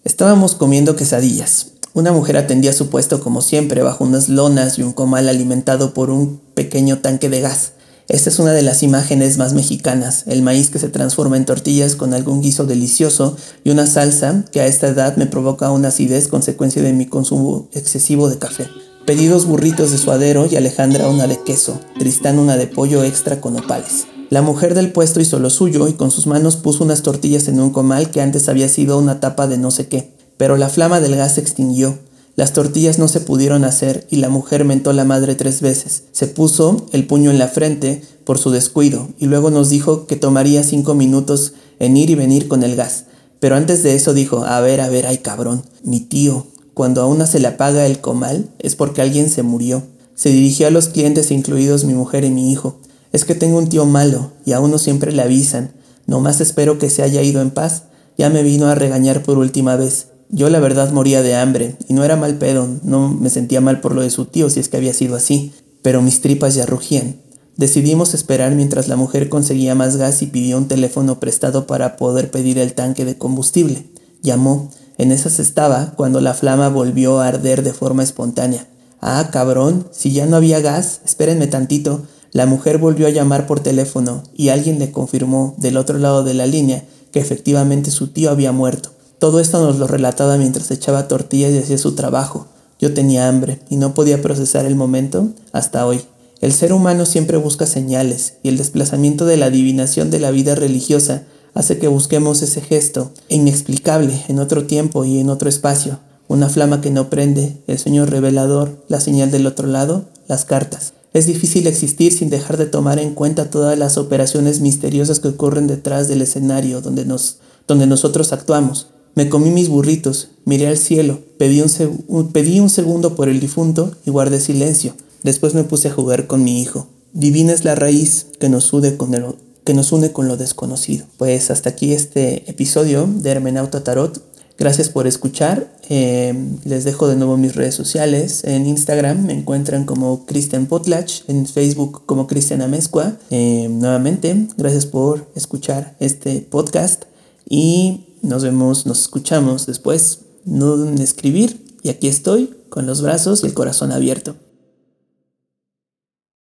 Estábamos 0.04 0.54
comiendo 0.54 0.94
quesadillas. 0.94 1.72
Una 1.92 2.12
mujer 2.12 2.36
atendía 2.36 2.72
su 2.72 2.88
puesto 2.88 3.18
como 3.18 3.42
siempre 3.42 3.82
bajo 3.82 4.04
unas 4.04 4.28
lonas 4.28 4.78
y 4.78 4.84
un 4.84 4.92
comal 4.92 5.28
alimentado 5.28 5.92
por 5.92 6.10
un 6.10 6.40
pequeño 6.54 6.98
tanque 6.98 7.28
de 7.28 7.40
gas. 7.40 7.72
Esta 8.06 8.30
es 8.30 8.38
una 8.38 8.52
de 8.52 8.62
las 8.62 8.84
imágenes 8.84 9.38
más 9.38 9.54
mexicanas, 9.54 10.22
el 10.28 10.42
maíz 10.42 10.70
que 10.70 10.78
se 10.78 10.88
transforma 10.88 11.36
en 11.36 11.46
tortillas 11.46 11.96
con 11.96 12.14
algún 12.14 12.42
guiso 12.42 12.64
delicioso 12.64 13.36
y 13.64 13.70
una 13.70 13.88
salsa 13.88 14.44
que 14.52 14.60
a 14.60 14.68
esta 14.68 14.86
edad 14.86 15.16
me 15.16 15.26
provoca 15.26 15.72
una 15.72 15.88
acidez 15.88 16.28
consecuencia 16.28 16.80
de 16.80 16.92
mi 16.92 17.06
consumo 17.06 17.68
excesivo 17.72 18.28
de 18.28 18.38
café. 18.38 18.68
Pedí 19.08 19.26
dos 19.26 19.46
burritos 19.46 19.90
de 19.90 19.96
suadero 19.96 20.46
y 20.50 20.56
Alejandra 20.56 21.08
una 21.08 21.26
de 21.26 21.42
queso, 21.42 21.80
Tristán 21.98 22.38
una 22.38 22.58
de 22.58 22.66
pollo 22.66 23.04
extra 23.04 23.40
con 23.40 23.58
opales. 23.58 24.06
La 24.28 24.42
mujer 24.42 24.74
del 24.74 24.92
puesto 24.92 25.18
hizo 25.18 25.38
lo 25.38 25.48
suyo 25.48 25.88
y 25.88 25.94
con 25.94 26.10
sus 26.10 26.26
manos 26.26 26.56
puso 26.56 26.84
unas 26.84 27.00
tortillas 27.02 27.48
en 27.48 27.58
un 27.58 27.70
comal 27.70 28.10
que 28.10 28.20
antes 28.20 28.50
había 28.50 28.68
sido 28.68 28.98
una 28.98 29.18
tapa 29.18 29.46
de 29.46 29.56
no 29.56 29.70
sé 29.70 29.88
qué, 29.88 30.12
pero 30.36 30.58
la 30.58 30.68
flama 30.68 31.00
del 31.00 31.16
gas 31.16 31.36
se 31.36 31.40
extinguió 31.40 31.98
las 32.36 32.52
tortillas 32.52 32.98
no 32.98 33.08
se 33.08 33.20
pudieron 33.20 33.64
hacer 33.64 34.06
y 34.10 34.16
la 34.16 34.28
mujer 34.28 34.64
mentó 34.64 34.92
la 34.92 35.04
madre 35.04 35.34
tres 35.34 35.60
veces. 35.60 36.04
Se 36.12 36.28
puso 36.28 36.86
el 36.92 37.04
puño 37.04 37.32
en 37.32 37.38
la 37.38 37.48
frente 37.48 38.02
por 38.22 38.38
su 38.38 38.50
descuido 38.50 39.08
y 39.18 39.26
luego 39.26 39.50
nos 39.50 39.70
dijo 39.70 40.06
que 40.06 40.14
tomaría 40.14 40.62
cinco 40.62 40.94
minutos 40.94 41.54
en 41.80 41.96
ir 41.96 42.10
y 42.10 42.14
venir 42.14 42.46
con 42.46 42.62
el 42.62 42.76
gas. 42.76 43.06
Pero 43.40 43.56
antes 43.56 43.82
de 43.82 43.96
eso 43.96 44.14
dijo, 44.14 44.44
a 44.44 44.60
ver, 44.60 44.80
a 44.80 44.88
ver, 44.88 45.06
ay 45.06 45.18
cabrón, 45.18 45.64
mi 45.82 45.98
tío, 45.98 46.46
cuando 46.78 47.02
a 47.02 47.06
una 47.08 47.26
se 47.26 47.40
le 47.40 47.48
apaga 47.48 47.86
el 47.86 48.00
comal 48.00 48.50
es 48.60 48.76
porque 48.76 49.02
alguien 49.02 49.30
se 49.30 49.42
murió. 49.42 49.82
Se 50.14 50.28
dirigió 50.28 50.68
a 50.68 50.70
los 50.70 50.86
clientes 50.86 51.32
incluidos 51.32 51.82
mi 51.82 51.92
mujer 51.92 52.22
y 52.22 52.30
mi 52.30 52.52
hijo. 52.52 52.78
Es 53.10 53.24
que 53.24 53.34
tengo 53.34 53.58
un 53.58 53.68
tío 53.68 53.84
malo 53.84 54.30
y 54.46 54.52
a 54.52 54.60
uno 54.60 54.78
siempre 54.78 55.10
le 55.10 55.22
avisan. 55.22 55.72
Nomás 56.06 56.40
espero 56.40 56.78
que 56.78 56.88
se 56.88 57.02
haya 57.02 57.20
ido 57.20 57.42
en 57.42 57.50
paz. 57.50 57.86
Ya 58.16 58.30
me 58.30 58.44
vino 58.44 58.68
a 58.68 58.76
regañar 58.76 59.24
por 59.24 59.38
última 59.38 59.74
vez 59.74 60.10
Yo 60.28 60.50
la 60.50 60.60
verdad 60.60 60.92
moría 60.92 61.20
de 61.20 61.34
hambre 61.34 61.74
y 61.88 61.94
no 61.94 62.04
era 62.04 62.14
mal 62.14 62.38
pedo, 62.38 62.68
no 62.84 63.08
me 63.08 63.28
sentía 63.28 63.60
mal 63.60 63.80
por 63.80 63.92
lo 63.92 64.02
de 64.02 64.10
su 64.10 64.26
tío 64.26 64.48
si 64.48 64.60
es 64.60 64.68
que 64.68 64.76
había 64.76 64.94
sido 64.94 65.16
así, 65.16 65.52
pero 65.82 66.00
mis 66.00 66.20
tripas 66.20 66.54
ya 66.54 66.64
rugían. 66.64 67.16
Decidimos 67.56 68.14
esperar 68.14 68.54
mientras 68.54 68.86
la 68.86 68.94
mujer 68.94 69.28
conseguía 69.28 69.74
más 69.74 69.96
gas 69.96 70.22
y 70.22 70.28
pidió 70.28 70.56
un 70.56 70.68
teléfono 70.68 71.18
prestado 71.18 71.66
para 71.66 71.96
poder 71.96 72.30
pedir 72.30 72.56
el 72.58 72.74
tanque 72.74 73.04
de 73.04 73.18
combustible. 73.18 73.82
Llamó. 74.22 74.70
En 74.98 75.12
esas 75.12 75.38
estaba 75.38 75.92
cuando 75.96 76.20
la 76.20 76.34
flama 76.34 76.68
volvió 76.68 77.20
a 77.20 77.28
arder 77.28 77.62
de 77.62 77.72
forma 77.72 78.02
espontánea. 78.02 78.66
Ah, 79.00 79.28
cabrón, 79.32 79.86
si 79.92 80.12
ya 80.12 80.26
no 80.26 80.36
había 80.36 80.60
gas, 80.60 81.00
espérenme 81.04 81.46
tantito. 81.46 82.02
La 82.32 82.46
mujer 82.46 82.78
volvió 82.78 83.06
a 83.06 83.10
llamar 83.10 83.46
por 83.46 83.60
teléfono 83.60 84.24
y 84.34 84.48
alguien 84.48 84.80
le 84.80 84.90
confirmó 84.90 85.54
del 85.56 85.76
otro 85.76 85.98
lado 85.98 86.24
de 86.24 86.34
la 86.34 86.46
línea 86.46 86.84
que 87.12 87.20
efectivamente 87.20 87.92
su 87.92 88.08
tío 88.08 88.30
había 88.30 88.50
muerto. 88.50 88.90
Todo 89.20 89.38
esto 89.38 89.64
nos 89.64 89.78
lo 89.78 89.86
relataba 89.86 90.36
mientras 90.36 90.70
echaba 90.72 91.06
tortillas 91.06 91.52
y 91.52 91.58
hacía 91.58 91.78
su 91.78 91.94
trabajo. 91.94 92.48
Yo 92.80 92.92
tenía 92.92 93.28
hambre 93.28 93.60
y 93.70 93.76
no 93.76 93.94
podía 93.94 94.20
procesar 94.20 94.66
el 94.66 94.74
momento 94.74 95.28
hasta 95.52 95.86
hoy. 95.86 96.00
El 96.40 96.52
ser 96.52 96.72
humano 96.72 97.06
siempre 97.06 97.36
busca 97.36 97.66
señales 97.66 98.34
y 98.42 98.48
el 98.48 98.58
desplazamiento 98.58 99.26
de 99.26 99.36
la 99.36 99.46
adivinación 99.46 100.10
de 100.10 100.18
la 100.20 100.32
vida 100.32 100.56
religiosa 100.56 101.22
hace 101.54 101.78
que 101.78 101.88
busquemos 101.88 102.42
ese 102.42 102.60
gesto 102.60 103.12
inexplicable 103.28 104.24
en 104.28 104.38
otro 104.38 104.66
tiempo 104.66 105.04
y 105.04 105.18
en 105.18 105.30
otro 105.30 105.48
espacio, 105.48 105.98
una 106.28 106.48
flama 106.48 106.80
que 106.80 106.90
no 106.90 107.10
prende, 107.10 107.56
el 107.66 107.78
sueño 107.78 108.06
revelador, 108.06 108.84
la 108.88 109.00
señal 109.00 109.30
del 109.30 109.46
otro 109.46 109.66
lado, 109.66 110.04
las 110.28 110.44
cartas. 110.44 110.92
Es 111.14 111.26
difícil 111.26 111.66
existir 111.66 112.12
sin 112.12 112.28
dejar 112.28 112.58
de 112.58 112.66
tomar 112.66 112.98
en 112.98 113.14
cuenta 113.14 113.50
todas 113.50 113.78
las 113.78 113.96
operaciones 113.96 114.60
misteriosas 114.60 115.20
que 115.20 115.28
ocurren 115.28 115.66
detrás 115.66 116.06
del 116.06 116.22
escenario 116.22 116.80
donde, 116.82 117.06
nos, 117.06 117.38
donde 117.66 117.86
nosotros 117.86 118.32
actuamos. 118.32 118.88
Me 119.14 119.28
comí 119.28 119.50
mis 119.50 119.68
burritos, 119.68 120.28
miré 120.44 120.68
al 120.68 120.76
cielo, 120.76 121.20
pedí 121.38 121.62
un, 121.62 122.28
pedí 122.30 122.60
un 122.60 122.70
segundo 122.70 123.16
por 123.16 123.28
el 123.28 123.40
difunto 123.40 123.92
y 124.04 124.10
guardé 124.10 124.38
silencio. 124.38 124.94
Después 125.22 125.54
me 125.54 125.64
puse 125.64 125.88
a 125.88 125.92
jugar 125.92 126.26
con 126.26 126.44
mi 126.44 126.60
hijo. 126.60 126.86
Divina 127.14 127.52
es 127.52 127.64
la 127.64 127.74
raíz 127.74 128.26
que 128.38 128.50
nos 128.50 128.72
une 128.72 128.96
con 128.96 129.14
el, 129.14 129.24
que 129.68 129.74
nos 129.74 129.92
une 129.92 130.12
con 130.12 130.28
lo 130.28 130.38
desconocido. 130.38 131.04
Pues 131.18 131.50
hasta 131.50 131.68
aquí 131.68 131.92
este 131.92 132.50
episodio 132.50 133.06
de 133.06 133.28
Hermenauta 133.28 133.84
Tarot. 133.84 134.18
Gracias 134.56 134.88
por 134.88 135.06
escuchar. 135.06 135.70
Eh, 135.90 136.32
les 136.64 136.84
dejo 136.84 137.06
de 137.06 137.16
nuevo 137.16 137.36
mis 137.36 137.54
redes 137.54 137.74
sociales. 137.74 138.44
En 138.44 138.64
Instagram 138.64 139.26
me 139.26 139.34
encuentran 139.34 139.84
como 139.84 140.24
Cristian 140.24 140.64
Potlach, 140.64 141.22
en 141.28 141.44
Facebook 141.44 142.06
como 142.06 142.26
Cristian 142.26 142.62
Amezcua. 142.62 143.18
Eh, 143.28 143.68
nuevamente, 143.70 144.48
gracias 144.56 144.86
por 144.86 145.30
escuchar 145.34 145.94
este 146.00 146.40
podcast 146.40 147.04
y 147.46 148.06
nos 148.22 148.44
vemos, 148.44 148.86
nos 148.86 149.00
escuchamos 149.02 149.66
después. 149.66 150.20
No 150.46 150.82
escribir 150.94 151.62
y 151.82 151.90
aquí 151.90 152.08
estoy 152.08 152.56
con 152.70 152.86
los 152.86 153.02
brazos 153.02 153.44
y 153.44 153.48
el 153.48 153.52
corazón 153.52 153.92
abierto. 153.92 154.34